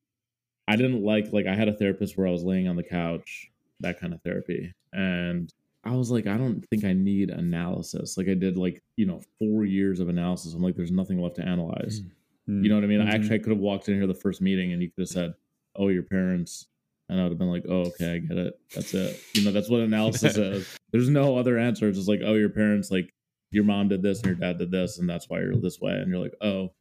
[0.67, 3.51] I didn't like like I had a therapist where I was laying on the couch,
[3.81, 5.53] that kind of therapy, and
[5.85, 8.19] I was like, I don't think I need analysis.
[8.19, 10.53] Like I did like you know four years of analysis.
[10.55, 12.03] I'm like, there's nothing left to analyze.
[12.49, 12.63] Mm.
[12.65, 13.01] You know what I mean?
[13.01, 13.09] Mhm.
[13.09, 15.35] Actually, I could have walked in here the first meeting and you could have said,
[15.77, 16.67] "Oh, your parents,"
[17.09, 18.59] and I would have been like, "Oh, okay, I get it.
[18.75, 20.69] That's it." You know, that's what analysis is.
[20.93, 21.89] There's no other answer.
[21.89, 23.13] It's just like, "Oh, your parents like
[23.51, 25.93] your mom did this and your dad did this, and that's why you're this way."
[25.93, 26.73] And you're like, "Oh,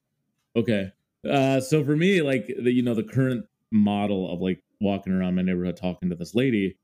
[0.55, 0.91] okay."
[1.27, 5.35] Uh, so for me, like the you know the current model of like walking around
[5.35, 6.77] my neighborhood talking to this lady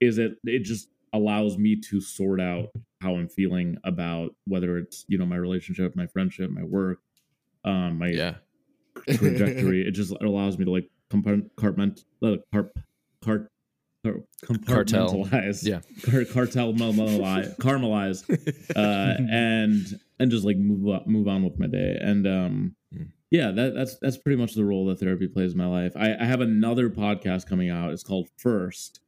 [0.00, 2.68] is it it just allows me to sort out
[3.00, 6.98] how I'm feeling about whether it's you know my relationship, my friendship, my work,
[7.64, 8.34] um, my Yeah.
[9.14, 9.86] trajectory.
[9.86, 12.36] it just allows me to like compartment, uh,
[13.26, 13.48] car,
[14.04, 14.14] car,
[14.44, 15.08] car, Cartel.
[15.24, 15.80] compartmentalize, Yeah.
[16.10, 21.66] car, cartel, caramelize, caramelize, uh, and and just like move on, move on with my
[21.66, 21.98] day.
[22.00, 23.08] And um, Mm.
[23.32, 25.92] yeah, that that's that's pretty much the role that therapy plays in my life.
[25.96, 27.92] I, I have another podcast coming out.
[27.92, 29.00] It's called First.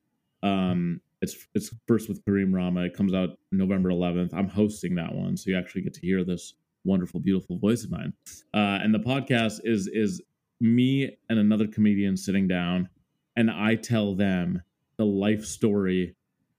[0.42, 2.86] Um, it's it's first with Kareem Rahma.
[2.86, 4.34] It comes out November 11th.
[4.34, 6.54] I'm hosting that one, so you actually get to hear this
[6.84, 8.12] wonderful, beautiful voice of mine.
[8.54, 10.20] Uh, and the podcast is is
[10.60, 12.88] me and another comedian sitting down,
[13.38, 14.62] and I tell them
[14.96, 16.16] the life story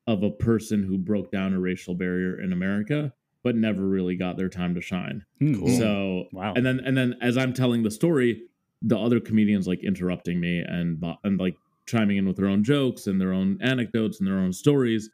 [0.08, 3.14] of a person who broke down a racial barrier in America,
[3.44, 5.26] but never really got their time to shine.
[5.42, 5.60] Mm.
[5.60, 5.78] Cool.
[5.78, 6.54] So Wow.
[6.56, 8.44] and then and then as I'm telling the story,
[8.82, 11.56] the other comedians like interrupting me and and like
[11.86, 15.10] chiming in with their own jokes and their own anecdotes and their own stories.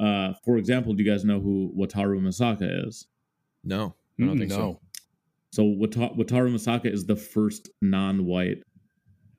[0.00, 3.06] Uh, for example, do you guys know who Wataru Misaka is?
[3.62, 4.58] No, I don't Mm, think so.
[4.58, 4.80] no.
[5.52, 8.62] So Wata- Wataru Misaka is the first non-white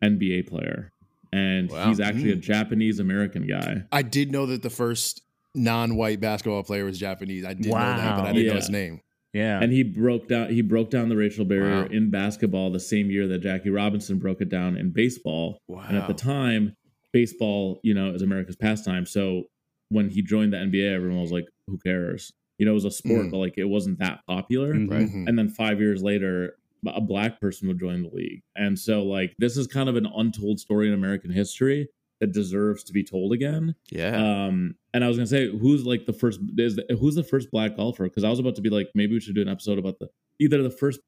[0.02, 0.92] NBA player,
[1.36, 1.88] and Wow.
[1.90, 2.42] he's actually a Mm.
[2.42, 3.84] Japanese American guy.
[3.92, 5.22] I did know that the first
[5.54, 7.46] non-white basketball player was Japanese.
[7.46, 8.34] I did know that, but I Wow.
[8.34, 9.02] didn't know his name.
[9.34, 9.60] yeah.
[9.62, 11.88] and he broke down he broke down the racial barrier Wow.
[11.92, 15.60] in basketball the same year that Jackie Robinson broke it down in baseball.
[15.68, 15.84] Wow.
[15.90, 16.74] And at the time,
[17.12, 19.06] baseball, you know, is America's pastime.
[19.06, 19.44] So
[19.90, 22.92] when he joined the NBA, everyone was like, "Who cares?" You know, it was a
[22.92, 23.32] sport, Mm.
[23.32, 24.74] but like it wasn't that popular.
[24.74, 24.90] Mhm.
[24.90, 25.10] Right.
[25.28, 26.56] And then five years later,
[26.88, 28.42] a black person would join the league.
[28.56, 31.88] And so, like, this is kind of an untold story in American history
[32.22, 33.76] that deserves to be told again.
[33.92, 34.16] Yeah.
[34.48, 36.40] Um, and I was gonna say, who's like the first?
[36.58, 38.06] Is the, who's the first black golfer?
[38.06, 40.08] Because I was about to be like, maybe we should do an episode about the
[40.40, 41.00] either the first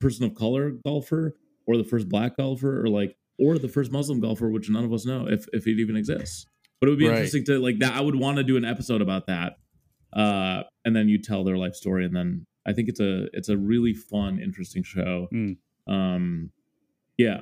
[0.00, 1.34] person of color golfer
[1.66, 4.92] or the first black golfer or like or the first Muslim golfer, which none of
[4.92, 6.46] us know if if it even exists.
[6.80, 7.16] But it would be Right.
[7.16, 7.92] interesting to like that.
[7.94, 9.58] I would want to do an episode about that,
[10.12, 13.48] uh, and then you tell their life story, and then I think it's a it's
[13.48, 15.28] a really fun, interesting show.
[15.32, 15.56] Mm.
[15.86, 16.50] Um,
[17.16, 17.40] yeah.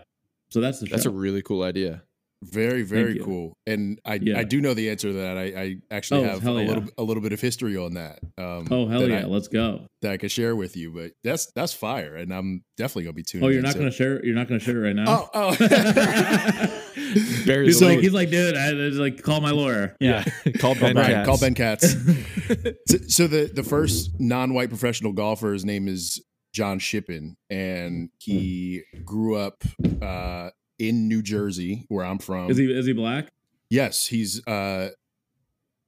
[0.48, 1.10] So that's the That's show.
[1.10, 2.04] a really cool idea.
[2.42, 3.56] Very, very cool.
[3.66, 4.38] And I, Yeah.
[4.38, 5.38] I do know the answer to that.
[5.38, 6.68] I, I actually Oh, have a yeah.
[6.68, 8.18] little, a little bit of history on that.
[8.38, 9.86] Um, oh hell that yeah, I, let's go.
[10.02, 10.92] that I could share with you.
[10.92, 13.46] But that's that's fire, and I'm definitely gonna be tuning.
[13.46, 14.24] Oh, you're in, not so- gonna share.
[14.24, 15.28] You're not gonna share it right now.
[15.32, 16.82] Oh, oh.
[16.94, 19.96] He's like, he's like, dude, I, I- like, call my lawyer.
[20.00, 20.24] Yeah.
[20.58, 21.06] Call Ben right.
[21.08, 21.26] Katz.
[21.28, 21.92] Call Ben Katz.
[22.88, 26.22] so, so the the first non-white professional golfer, his name is
[26.52, 29.62] John Shippen, and he grew up
[30.02, 32.50] uh, in New Jersey, where I'm from.
[32.50, 33.30] Is he is he black?
[33.70, 34.90] Yes, he's uh,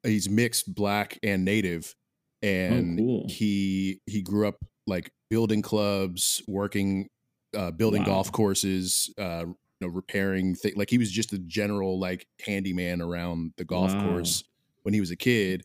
[0.02, 1.94] he's mixed black and native,
[2.42, 3.26] and Oh, cool.
[3.26, 7.08] he he grew up like building clubs, working,
[7.56, 8.04] uh, building Wow.
[8.04, 10.76] golf courses, uh, you know, repairing things.
[10.76, 13.98] Like he was just a general like handyman around the golf Wow.
[13.98, 14.44] course
[14.82, 15.62] when he was a kid.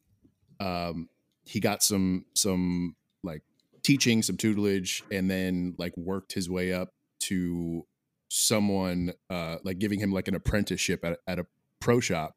[0.59, 1.07] Um,
[1.45, 3.41] he got some some like
[3.83, 6.89] teaching, some tutelage, and then like worked his way up
[7.21, 7.85] to
[8.33, 11.45] someone uh, like giving him like an apprenticeship at, at a
[11.79, 12.35] pro shop.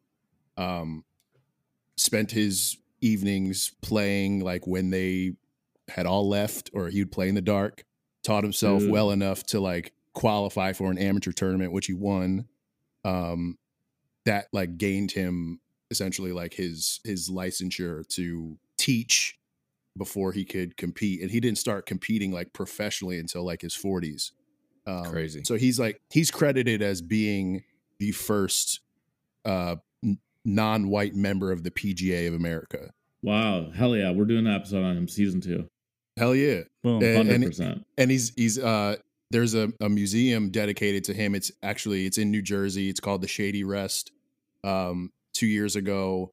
[0.59, 1.05] Um,
[1.97, 5.37] spent his evenings playing like when they
[5.89, 7.85] had all left, or he would play in the dark.
[8.23, 8.91] Taught himself Dude.
[8.91, 12.47] well enough to like qualify for an amateur tournament, which he won.
[13.05, 13.57] Um,
[14.27, 19.39] that like gained him essentially like his his licensure to teach
[19.97, 24.33] before he could compete, and he didn't start competing like professionally until like his forties.
[24.87, 25.43] Um, Crazy.
[25.45, 27.65] So he's like he's credited as being
[27.99, 28.81] the first
[29.45, 32.93] uh, n- non-white member of the PGA of America.
[33.23, 35.69] Wow, hell yeah, we're doing an episode on him, season two,
[36.17, 36.61] Hell yeah!
[36.83, 37.03] Boom.
[37.03, 37.87] And- hundred and- percent.
[37.99, 38.97] and he's he's uh
[39.33, 43.21] there's a, a museum dedicated to him it's actually it's in new jersey it's called
[43.23, 44.13] the shady rest
[44.63, 46.31] um two years ago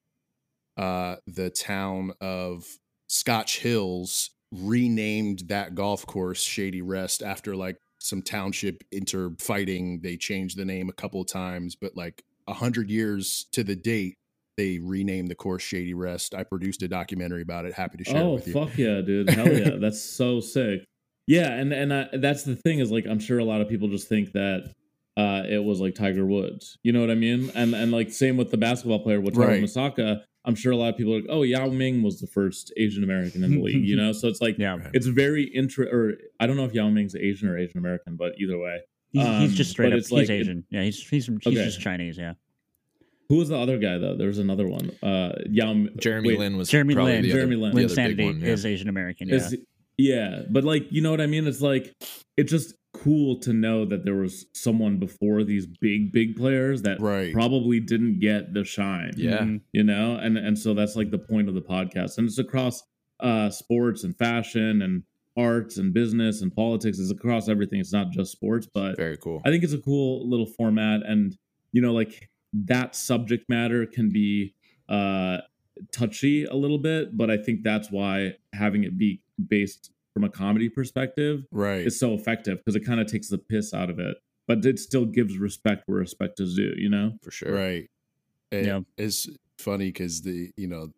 [0.77, 2.67] uh the town of
[3.07, 10.57] Scotch Plains renamed that golf course shady rest after like some township interfighting they changed
[10.57, 14.17] the name a couple of times but like a hundred years to the date
[14.57, 18.17] they renamed the course shady rest i produced a documentary about it happy to share
[18.17, 19.29] it Oh with you fuck yeah, dude!
[19.29, 20.85] Hell yeah, that's so sick.
[21.27, 23.87] Yeah, and and I, that's the thing is like I'm sure a lot of people
[23.87, 24.73] just think that
[25.17, 26.77] uh it was like Tiger Woods.
[26.83, 27.51] You know what I mean?
[27.55, 29.35] And and like same with the basketball player Right.
[29.35, 29.63] Right.
[29.63, 30.23] Misaka.
[30.45, 33.03] I'm sure a lot of people are like, oh, Yao Ming was the first Asian
[33.03, 33.85] American in the league.
[33.87, 34.77] You know, so it's like Yeah.
[34.93, 35.85] it's very intra.
[35.85, 38.79] Or I don't know if Yao Ming's Asian or Asian American, but either way,
[39.11, 39.99] He's, he's Um, just straight up.
[39.99, 40.65] He's like- Asian.
[40.69, 41.53] yeah, he's he's he's Okay.
[41.63, 42.17] just Chinese.
[42.17, 42.33] Yeah.
[43.29, 44.15] who was the other guy though?
[44.17, 44.91] There was another one.
[45.01, 47.21] Uh, Yao Jeremy wait, Lin was Jeremy probably Lin.
[47.23, 47.75] the other, Jeremy Lin.
[47.75, 48.47] the Linsanity one, yeah.
[48.47, 49.29] is Asian American.
[49.29, 49.35] Yeah.
[49.35, 49.55] Is,
[49.97, 51.45] yeah, but like you know what I mean.
[51.47, 51.93] It's like
[52.37, 57.01] it just cool to know that there was someone before these big big players that
[57.01, 59.11] right probably didn't get the shine.
[59.17, 59.39] Yeah.
[59.39, 59.61] Mhm.
[59.73, 62.83] you know, and and so that's like the point of the podcast, and it's across
[63.19, 65.03] uh sports and fashion and
[65.35, 66.99] arts and business and politics.
[66.99, 67.79] It's across everything.
[67.79, 69.41] It's not just sports, but Very cool.
[69.43, 71.35] I think it's a cool little format, and
[71.71, 74.53] you know, like that subject matter can be
[74.87, 75.37] uh
[75.91, 80.29] touchy a little bit, but I think that's why having it be based from a
[80.29, 83.99] comedy perspective right is so effective because it kind of takes the piss out of
[83.99, 84.15] it,
[84.47, 86.73] but it still gives respect where respect is due.
[86.77, 87.13] You know?
[87.21, 87.53] for sure.
[87.53, 87.89] Right.
[88.51, 88.79] And Yeah.
[88.97, 90.89] It's funny because the you know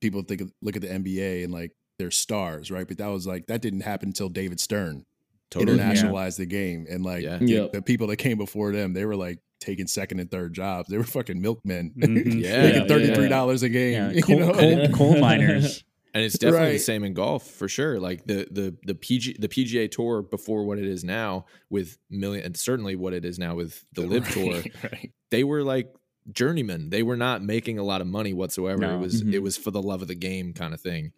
[0.00, 2.86] people think of, look at the NBA and like they're stars, right?
[2.88, 5.04] But that was like that didn't happen until David Stern
[5.50, 5.78] Totally.
[5.78, 7.38] internationalized the game, and like Yeah.
[7.38, 7.72] the, Yep.
[7.72, 10.88] the people that came before them, they were like taking second and third jobs.
[10.88, 12.42] They were fucking milkmen, Mhm.
[12.42, 12.62] Yeah.
[12.62, 13.28] making Yeah, thirty three yeah.
[13.28, 13.92] dollars a game.
[13.92, 14.52] Yeah, you know?
[14.52, 15.84] coal, coal miners.
[16.14, 17.98] And it's definitely the same in golf for sure.
[17.98, 22.44] Like the the the PG the PGA Tour before what it is now with million
[22.44, 24.52] and certainly what it is now with the LIV Tour.
[24.52, 25.12] Right, right.
[25.32, 25.92] They were like
[26.32, 26.90] journeymen.
[26.90, 28.78] They were not making a lot of money whatsoever.
[28.80, 28.94] No.
[28.94, 29.32] It was Mhm.
[29.34, 31.12] it was for the love of the game kind of thing.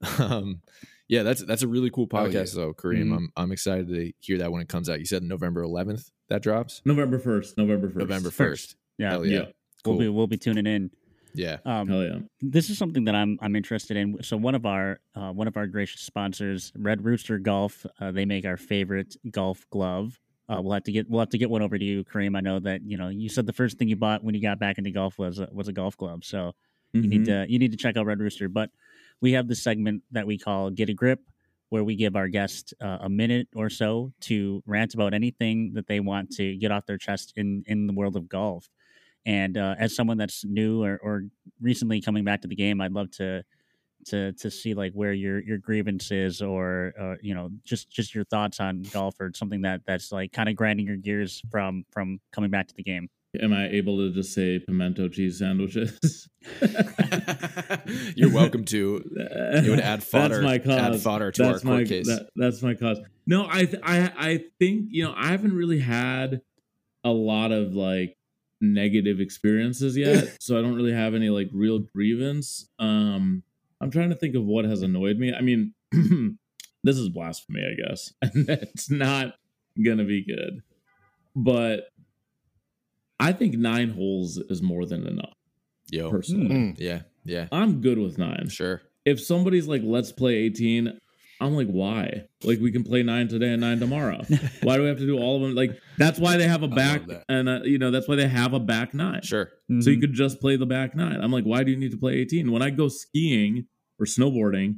[0.18, 0.62] Um,
[1.08, 3.08] yeah, that's that's a really cool Oh, podcast though, Kareem.
[3.08, 3.16] Mhm.
[3.16, 4.98] I'm I'm excited to hear that when it comes out.
[5.00, 6.80] You said November 11th that drops.
[6.86, 7.58] November first.
[7.58, 7.98] November first.
[7.98, 8.70] November First.
[8.70, 8.74] 1st.
[8.98, 9.10] Yeah.
[9.10, 9.38] Hell Yeah.
[9.40, 9.44] yeah.
[9.84, 10.90] We'll be we'll be tuning in.
[11.34, 11.58] Yeah.
[11.64, 12.18] Um, Hell yeah.
[12.40, 14.22] this is something that I'm I'm interested in.
[14.22, 18.24] So one of our uh, one of our gracious sponsors, Red Rooster Golf, uh, they
[18.24, 20.18] make our favorite golf glove.
[20.48, 22.36] Uh, we'll have to get we'll have to get one over to you, Kareem.
[22.36, 24.58] I know that you know you said the first thing you bought when you got
[24.58, 26.24] back into golf was a, was a golf glove.
[26.24, 26.52] So
[26.92, 27.46] you need Mhm.
[27.46, 28.48] to you need to check out Red Rooster.
[28.48, 28.70] But
[29.20, 31.20] we have this segment that we call Get a Grip,
[31.68, 35.86] where we give our guest uh, a minute or so to rant about anything that
[35.86, 38.68] they want to get off their chest in in the world of golf.
[39.26, 41.24] And uh, as someone that's new or, or
[41.60, 43.42] recently coming back to the game, I'd love to
[44.06, 48.14] to to see like where your your grievance is or uh, you know just just
[48.14, 51.84] your thoughts on golf or something that that's like kind of grinding your gears from
[51.92, 53.08] from coming back to the game.
[53.42, 55.98] am I able to just say pimento cheese sandwiches?
[58.16, 59.02] You're welcome to.
[59.62, 60.40] you would add fodder.
[60.40, 60.94] That's my cause.
[60.96, 62.06] Add fodder to that's our court my, case.
[62.06, 62.98] that- that's my cause.
[63.26, 66.40] No, I th- I I think you know I haven't really had
[67.04, 68.16] a lot of like
[68.60, 72.68] negative experiences yet, so I don't really have any like real grievance.
[72.78, 73.42] Um,
[73.80, 75.32] I'm trying to think of what has annoyed me.
[75.32, 75.74] I mean,
[76.84, 79.34] this is blasphemy, I guess, and it's not
[79.82, 80.62] gonna be good.
[81.34, 81.88] But
[83.18, 85.34] I think nine holes is more than enough.
[85.90, 86.10] Yo.
[86.10, 86.74] Personally, Mm.
[86.78, 87.02] Yeah.
[87.24, 87.48] Yeah.
[87.52, 88.80] I'm good with nine Sure.
[89.04, 90.98] if somebody's like, let's play 18,
[91.40, 92.24] I'm like, why?
[92.44, 94.22] Like, we can play nine today and nine tomorrow.
[94.62, 95.54] why do we have to do all of them?
[95.54, 98.52] Like, that's why they have a back, and uh, you know, that's why they have
[98.52, 99.22] a back nine.
[99.22, 99.50] Sure.
[99.80, 100.00] So you Mhm.
[100.02, 101.20] could just play the back nine.
[101.20, 102.50] I'm like, why do you need to play 18?
[102.52, 103.66] When I go skiing
[103.98, 104.76] or snowboarding,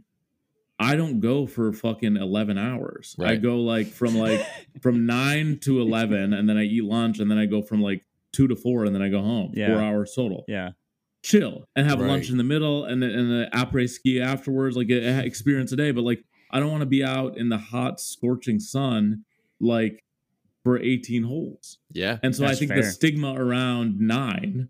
[0.78, 3.14] I don't go for fucking 11 hours.
[3.20, 4.44] I go like from like
[4.80, 8.04] from nine to 11, and then I eat lunch, and then I go from like
[8.32, 9.52] two to four, and then I go home.
[9.54, 9.68] Yeah.
[9.68, 10.70] Four hours total yeah.
[11.22, 12.08] chill and have Right.
[12.08, 15.70] lunch in the middle and then and the après ski afterwards, like a, a experience
[15.72, 15.90] a day.
[15.92, 19.24] But like, I don't want to be out in the hot, scorching sun
[19.60, 20.04] like
[20.64, 21.78] for 18 holes.
[21.92, 22.18] Yeah.
[22.22, 24.68] And so I That's think the stigma around nine,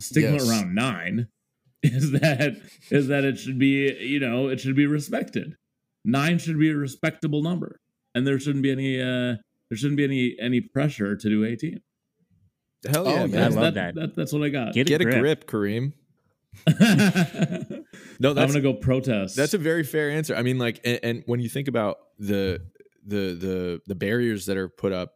[0.00, 0.48] stigma Yes.
[0.50, 1.28] around nine,
[1.82, 2.56] is that
[2.90, 5.56] is that it should be you know it should be respected.
[6.04, 7.80] Nine should be a respectable number,
[8.14, 9.36] and there shouldn't be any uh
[9.68, 11.80] there shouldn't be any any pressure to do 18.
[12.90, 13.20] Hell Oh, yeah, yeah.
[13.20, 13.30] man.
[13.30, 14.14] That's- love that, that.
[14.16, 14.74] That's what I got.
[14.74, 15.20] Get, Get a a grip.
[15.20, 15.92] grip, Kareem.
[16.66, 17.84] I'm
[18.20, 19.36] gonna go protest.
[19.36, 20.34] That's a very fair answer.
[20.34, 22.60] I mean, like, and, and when you think about the
[23.04, 25.14] the the the barriers that are put up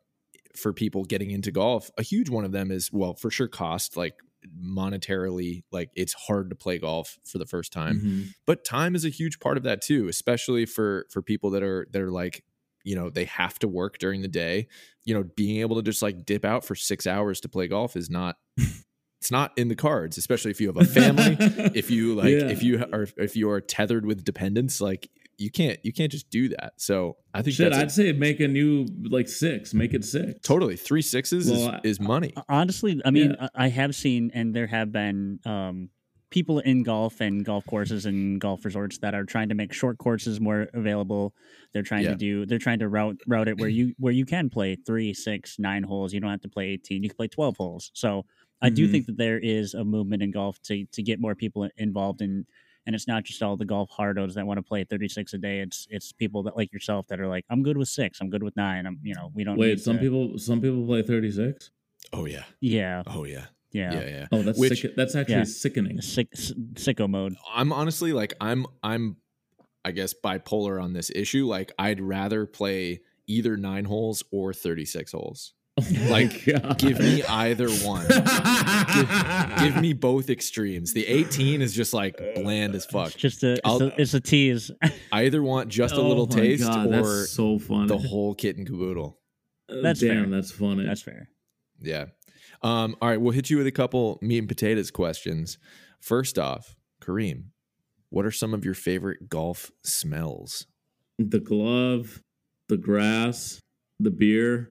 [0.56, 3.96] for people getting into golf, a huge one of them is well, for sure, cost.
[3.96, 4.14] Like
[4.62, 8.00] monetarily, like it's hard to play golf for the first time.
[8.00, 8.28] Mhm.
[8.46, 11.86] But time is a huge part of that too, especially for for people that are
[11.92, 12.44] that are like
[12.84, 14.68] you know they have to work during the day.
[15.04, 17.96] You know, being able to just like dip out for six hours to play golf
[17.96, 18.36] is not.
[19.26, 21.36] It's not in the cards, especially if you have a family
[21.74, 22.46] if you like Yeah.
[22.48, 26.30] if you are if you are tethered with dependents like you can't you can't just
[26.30, 29.74] do that so i think Shit, that's a- I'd say make a new like six.
[29.74, 30.38] Make it six.
[30.44, 33.48] totally three sixes Well, I- is, is money Honestly, I mean, Yeah.
[33.56, 35.90] I I have seen, and there have been um,
[36.30, 39.98] people in golf and golf courses and golf resorts that are trying to make short
[39.98, 41.34] courses more available.
[41.72, 42.10] They're trying Yeah.
[42.10, 45.12] to do, they're trying to route route it where you where you can play three,
[45.14, 46.12] six, nine holes.
[46.14, 47.02] You don't have to play eighteen.
[47.02, 47.90] You can play twelve holes.
[47.94, 48.24] So
[48.62, 48.90] I do Mhm.
[48.90, 52.46] think that there is a movement in golf to to get more people involved in.
[52.86, 55.58] And it's not just all the golf hardos that want to play 36 a day.
[55.60, 58.20] It's it's people that like yourself that are like, I'm good with six.
[58.20, 58.86] I'm good with nine.
[58.86, 61.70] I'm you know we don't Wait, need some to- people some people play thirty six.
[62.12, 65.44] oh yeah yeah oh yeah yeah, yeah yeah, Oh, that's Which- sick, that's actually Yeah.
[65.44, 66.00] sickening.
[66.00, 67.34] Sick, sicko mode.
[67.52, 69.16] i'm honestly like i'm i'm
[69.84, 75.10] i guess bipolar on this issue like i'd rather play either nine holes or 36
[75.12, 75.55] holes my
[76.08, 76.44] Like,
[76.78, 82.74] give me either one give, give me both extremes the 18 is just like bland
[82.74, 84.70] as fuck It's just a it's, a it's a tease.
[84.82, 84.90] i
[85.24, 87.88] either want just a Oh little taste God, or so funny.
[87.88, 89.18] the whole kit and caboodle
[89.68, 90.24] Uh, That's damn.
[90.24, 90.26] fair.
[90.30, 90.86] That's funny.
[90.86, 91.28] That's fair.
[91.80, 92.06] Yeah.
[92.62, 95.58] Um, all right, we'll hit you with a couple meat and potatoes questions.
[96.00, 97.48] First off, Kareem,
[98.08, 100.66] what are some of your favorite golf smells?
[101.18, 102.22] the glove,
[102.68, 103.60] the grass,
[104.00, 104.70] the beer.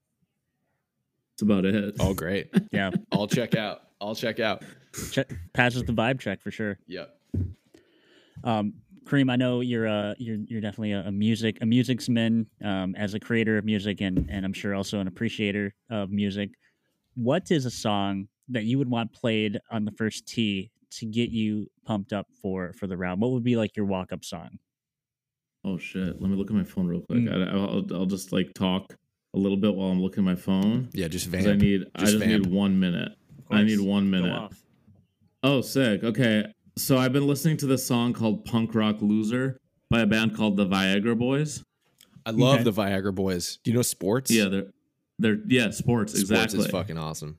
[1.36, 1.96] That's about it.
[2.00, 2.50] Oh, great.
[2.72, 3.82] Yeah, I'll check out.
[4.00, 4.64] I'll check out.
[5.12, 6.80] check, passes the vibe check for sure.
[6.88, 7.14] Yep.
[8.46, 12.96] Um, Kareem, I know you're uh you're you're definitely a, a music a musicsman um,
[12.96, 16.52] as a creator of music and and I'm sure also an appreciator of music.
[17.16, 21.32] What is a song that you would want played on the first tee to get
[21.32, 23.22] you pumped up for for the round?
[23.22, 24.58] What would be like your walk up song?
[25.66, 26.22] Oh shit!
[26.22, 27.20] Let me look at my phone real quick.
[27.20, 27.50] Mm.
[27.50, 28.96] I, I'll, I'll just like talk
[29.36, 30.90] a little bit while I'm looking at my phone.
[30.94, 31.48] Yeah, just 'Cause vamp.
[31.62, 31.84] I need.
[31.96, 32.44] I Just just vamp.
[32.46, 33.12] need one minute.
[33.52, 34.52] I need one minute.
[35.44, 36.04] Oh, sick.
[36.04, 36.46] Okay.
[36.78, 39.58] So I've been listening to this song called Punk Rock Loser
[39.90, 41.64] by a band called the Viagra Boys.
[42.26, 42.64] I love Okay.
[42.64, 43.60] the Viagra boys.
[43.64, 44.32] Do you know sports?
[44.32, 44.66] Yeah, they're
[45.20, 46.60] they're yeah, sports, sports exactly.
[46.60, 47.38] is fucking awesome.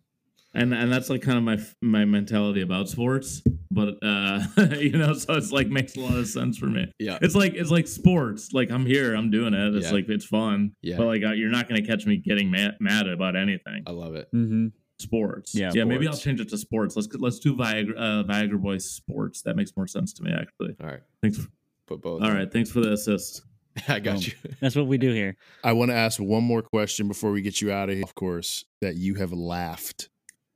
[0.54, 3.42] and and that's like kind of my my mentality about sports,
[3.76, 4.40] but uh
[4.80, 6.90] you know, so it's like makes a lot of sense for me.
[6.98, 7.18] Yeah.
[7.22, 8.52] It's like it's like sports.
[8.52, 9.74] Like I'm here, I'm doing it.
[9.76, 9.92] It's Yeah.
[9.92, 10.72] like it's fun.
[10.82, 10.96] Yeah.
[10.96, 13.84] But like uh, you're not gonna catch me getting mad, mad about anything.
[13.86, 14.28] I love it.
[14.34, 14.68] Mm-hmm.
[14.98, 15.54] Sports.
[15.54, 15.84] Yeah, Yeah.
[15.84, 16.96] Maybe I'll change it to sports.
[16.96, 19.42] Let's let's do Viagra uh, Viagra Boys sports.
[19.42, 20.74] That makes more sense to me actually.
[20.80, 21.02] All right.
[21.22, 21.38] Thanks.
[21.38, 21.48] For,
[21.86, 22.22] Put both.
[22.22, 22.50] all right.
[22.52, 23.42] Thanks for the assist.
[23.88, 24.22] I got Boom.
[24.22, 24.32] you.
[24.60, 25.36] That's what we do here.
[25.62, 28.02] I want to ask one more question before we get you out of here.
[28.04, 30.08] Of course, that you have laughed.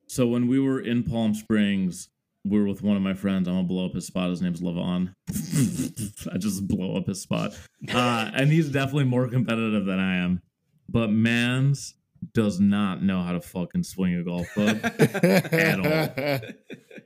[0.08, 3.48] So when we were in Palm Springs, we were with one of my friends.
[3.48, 4.30] I'm gonna blow up his spot.
[4.30, 5.12] His name's Levon.
[6.32, 7.52] I just blow up his spot,
[7.92, 10.40] uh, and he's definitely more competitive than I am.
[10.88, 11.94] But man's
[12.34, 16.48] does not know how to fucking swing a golf club at all.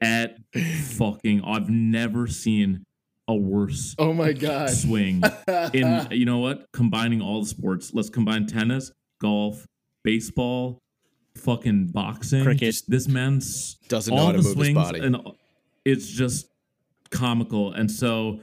[0.01, 2.85] At fucking, I've never seen
[3.29, 4.69] a worse Oh my god.
[4.69, 5.23] swing
[5.73, 9.65] in you know what combining all the sports let's combine tennis golf
[10.03, 10.79] baseball
[11.37, 12.83] fucking boxing Cricket.
[12.89, 15.01] this man's Doesn't know how to move his body.
[15.01, 15.17] and
[15.85, 16.47] it's just
[17.11, 18.41] comical and so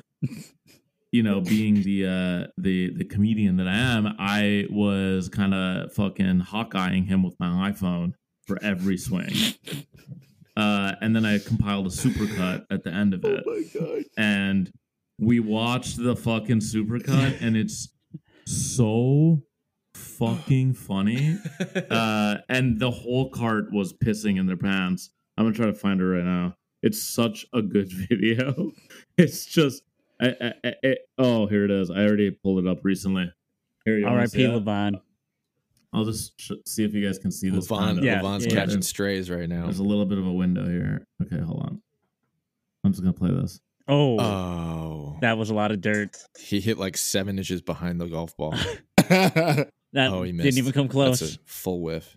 [1.12, 5.92] you know being the uh the the comedian that i am i was kind of
[5.94, 8.14] fucking hawkeyeing him with my iphone
[8.46, 9.34] for every swing
[10.58, 14.04] uh and then i compiled a supercut at the end of it Oh my god.
[14.18, 14.72] and
[15.20, 17.90] we watched the fucking supercut and it's
[18.46, 19.42] so
[19.94, 21.38] fucking funny
[21.90, 26.00] uh and the whole cart was pissing in their pants i'm gonna try to find
[26.00, 28.72] her right now it's such a good video
[29.18, 29.84] it's just
[30.22, 33.32] I, I, I, I- oh here it is i already pulled it up recently
[33.86, 34.38] here you wanna R.I.P.
[34.44, 35.02] Levon.
[35.94, 38.06] i'll just sh- see if you guys can see this Levon, kinda.
[38.06, 38.54] Yeah, Levon's yeah.
[38.54, 39.64] catching strays right now.
[39.64, 41.82] there's a little bit of a window here okay hold on
[42.84, 46.16] i'm just gonna play this Oh, Oh, that was a lot of dirt.
[46.40, 48.54] he hit like seven inches behind the golf ball.
[49.94, 50.46] That Oh, he missed.
[50.46, 51.20] didn't even come close.
[51.20, 52.16] That's a full whiff.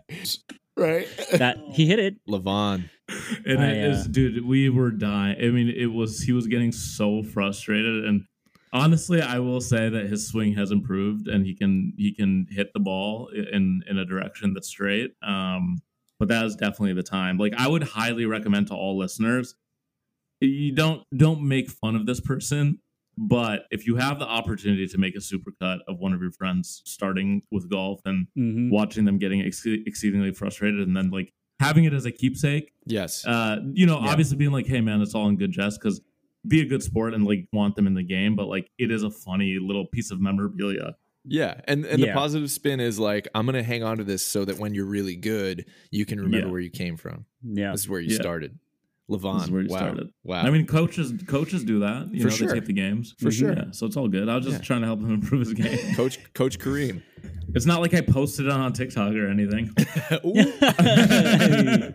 [0.76, 1.08] right.
[1.32, 2.16] that he hit it.
[2.28, 2.88] Levon,
[3.46, 5.36] and I, it is, uh, dude, we were dying.
[5.42, 8.24] I mean, it was he was getting so frustrated, and
[8.72, 12.72] honestly, I will say that his swing has improved, and he can he can hit
[12.74, 15.12] the ball in in a direction that's straight.
[15.22, 15.78] Um,
[16.20, 17.38] but that is definitely the time.
[17.38, 19.56] Like, I would highly recommend to all listeners,
[20.40, 22.78] you don't don't make fun of this person.
[23.16, 26.82] But if you have the opportunity to make a supercut of one of your friends
[26.84, 31.84] starting with golf and hmm watching them getting ex- exceedingly frustrated, and then like having
[31.84, 34.08] it as a keepsake, yes, uh, you know, Yeah.
[34.10, 36.00] obviously being like, hey man, it's all in good jest because
[36.46, 39.02] be a good sport and like want them in the game, but like it is
[39.02, 40.94] a funny little piece of memorabilia.
[41.26, 44.44] yeah, and and the positive spin is like I'm gonna hang on to this so
[44.44, 46.52] that when you're really good, you can remember Yeah.
[46.52, 47.24] where you came from.
[47.42, 47.70] Yeah.
[47.72, 48.20] This is where you Yeah.
[48.20, 48.58] started.
[49.10, 50.08] Levon, This is where you wow, started.
[50.22, 50.40] wow.
[50.42, 52.08] I mean, coaches coaches do that.
[52.12, 52.48] You For know, sure.
[52.48, 53.32] they take the games For mhm.
[53.38, 53.52] sure.
[53.52, 54.28] Yeah, so it's all good.
[54.30, 54.64] I was just Yeah.
[54.64, 55.94] trying to help him improve his game.
[55.94, 57.02] Coach Coach Kareem.
[57.54, 59.70] it's not like I posted it on TikTok or anything.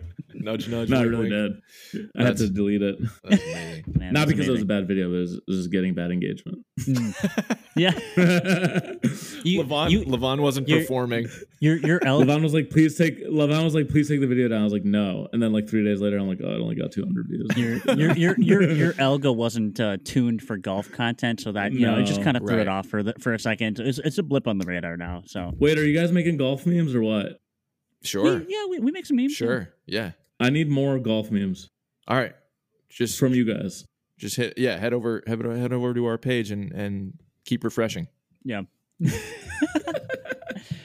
[0.40, 0.88] nudge, nudge.
[0.88, 1.62] no, I really wink.
[1.92, 2.02] did.
[2.16, 2.96] I had to delete it.
[3.24, 3.42] That's.
[3.86, 5.70] Man, not that's because it was a bad video, but it was, it was just
[5.72, 6.58] getting bad engagement.
[7.76, 7.92] Yeah.
[9.42, 11.28] You- Levon, you- Levon wasn't you're- performing.
[11.60, 14.48] Your your L Levon was like, "Please take." Levon was like, "Please take the video
[14.48, 16.60] down." I was like, "No." And then like three days later, I'm like, "Oh, it
[16.60, 20.90] only got 200 views." your your your your your algo wasn't uh, tuned for golf
[20.92, 22.62] content, so that you know it just kind of threw right.
[22.62, 23.78] it off for the, for a second.
[23.80, 25.22] It's, it's a blip on the radar now.
[25.26, 27.40] So Wait, are you guys making golf memes or what?
[28.02, 29.32] Sure, We- yeah, we, we make some memes.
[29.32, 29.36] yeah.
[29.46, 30.10] sure, yeah.
[30.40, 31.68] I need more golf memes
[32.08, 32.32] All right,
[32.88, 33.84] just from you guys.
[34.18, 34.76] just hit yeah.
[34.78, 37.12] Head over head, over- head over to our page and and
[37.44, 38.08] keep refreshing.
[38.44, 38.62] Yeah.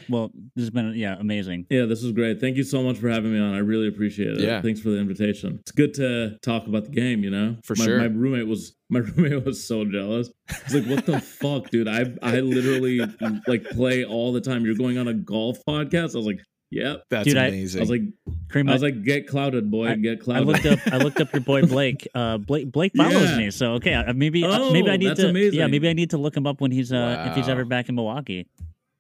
[0.10, 1.66] well, this has been yeah amazing.
[1.70, 2.40] Yeah, this was great.
[2.40, 3.54] Thank you so much for having me on.
[3.54, 4.42] I really appreciate it.
[4.42, 4.62] Yeah.
[4.62, 5.58] Thanks for the invitation.
[5.62, 7.58] It's good to talk about the game, you know?
[7.64, 7.98] For my, sure.
[8.00, 10.30] My roommate was my roommate was so jealous.
[10.66, 11.88] He's like, what the fuck, dude?
[11.88, 13.02] I I literally
[13.48, 14.66] like play all the time.
[14.66, 16.14] You're going on a golf podcast?
[16.14, 16.40] I was like,
[16.76, 17.06] Yep.
[17.10, 17.80] That's Dude, amazing.
[17.80, 18.02] I was like
[18.50, 20.48] Cream, I was like, get clouded, boy, get clouded.
[20.50, 20.66] I clouded.
[20.66, 22.08] looked up I looked up your boy Blake.
[22.14, 23.38] Uh, Blake Blake follows Yeah.
[23.38, 25.60] me, so okay, uh, maybe uh, Oh, maybe I need to amazing.
[25.60, 27.90] yeah maybe I need to look him up when he's uh if he's ever back
[27.90, 28.48] in Milwaukee.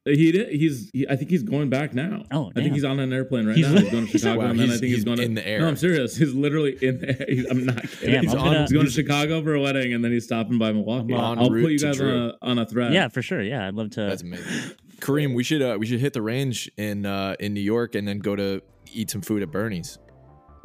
[0.08, 0.50] He did.
[0.50, 0.92] He's.
[0.94, 2.26] He, I think he's going back now.
[2.30, 3.74] Oh, I think he's on an airplane right He's now.
[3.74, 5.34] li- He's going to Chicago, Wow, and then I think he's, he's going to, in
[5.34, 5.62] the air.
[5.62, 6.16] No, I'm serious.
[6.16, 7.26] He's literally in the.
[7.28, 8.12] He's, I'm not kidding.
[8.14, 10.60] Damn, he's, on- gonna, he's going to Chicago for a wedding, and then he's stopping
[10.60, 11.16] by Milwaukee.
[11.16, 12.94] I'll put you guys on a on a thread.
[12.94, 13.42] yeah for sure.
[13.42, 14.02] Yeah, I'd love to.
[14.02, 14.74] That's amazing.
[15.06, 18.08] Kareem, we should uh, we should hit the range in uh, in New York and
[18.08, 19.99] then go to eat some food at Bernie's.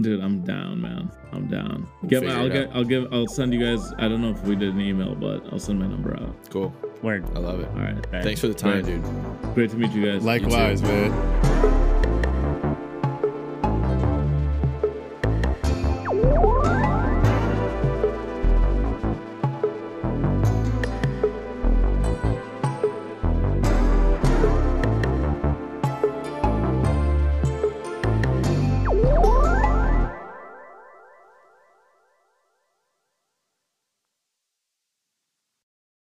[0.01, 1.11] dude, I'm down, man.
[1.33, 1.87] I'm down.
[2.01, 2.69] We'll Get my, I'll get.
[2.71, 2.77] out.
[2.77, 3.13] I'll give.
[3.13, 3.93] I'll send you guys.
[3.99, 6.35] I don't know if we did an email, but I'll send my number out.
[6.51, 6.75] Cool.
[7.03, 7.25] Word.
[7.37, 7.69] I love it.
[7.69, 7.97] All right.
[8.07, 8.23] Okay.
[8.23, 9.03] Thanks for the time, Great.
[9.03, 9.55] dude.
[9.55, 10.25] Great to meet you guys.
[10.25, 11.80] Likewise, man.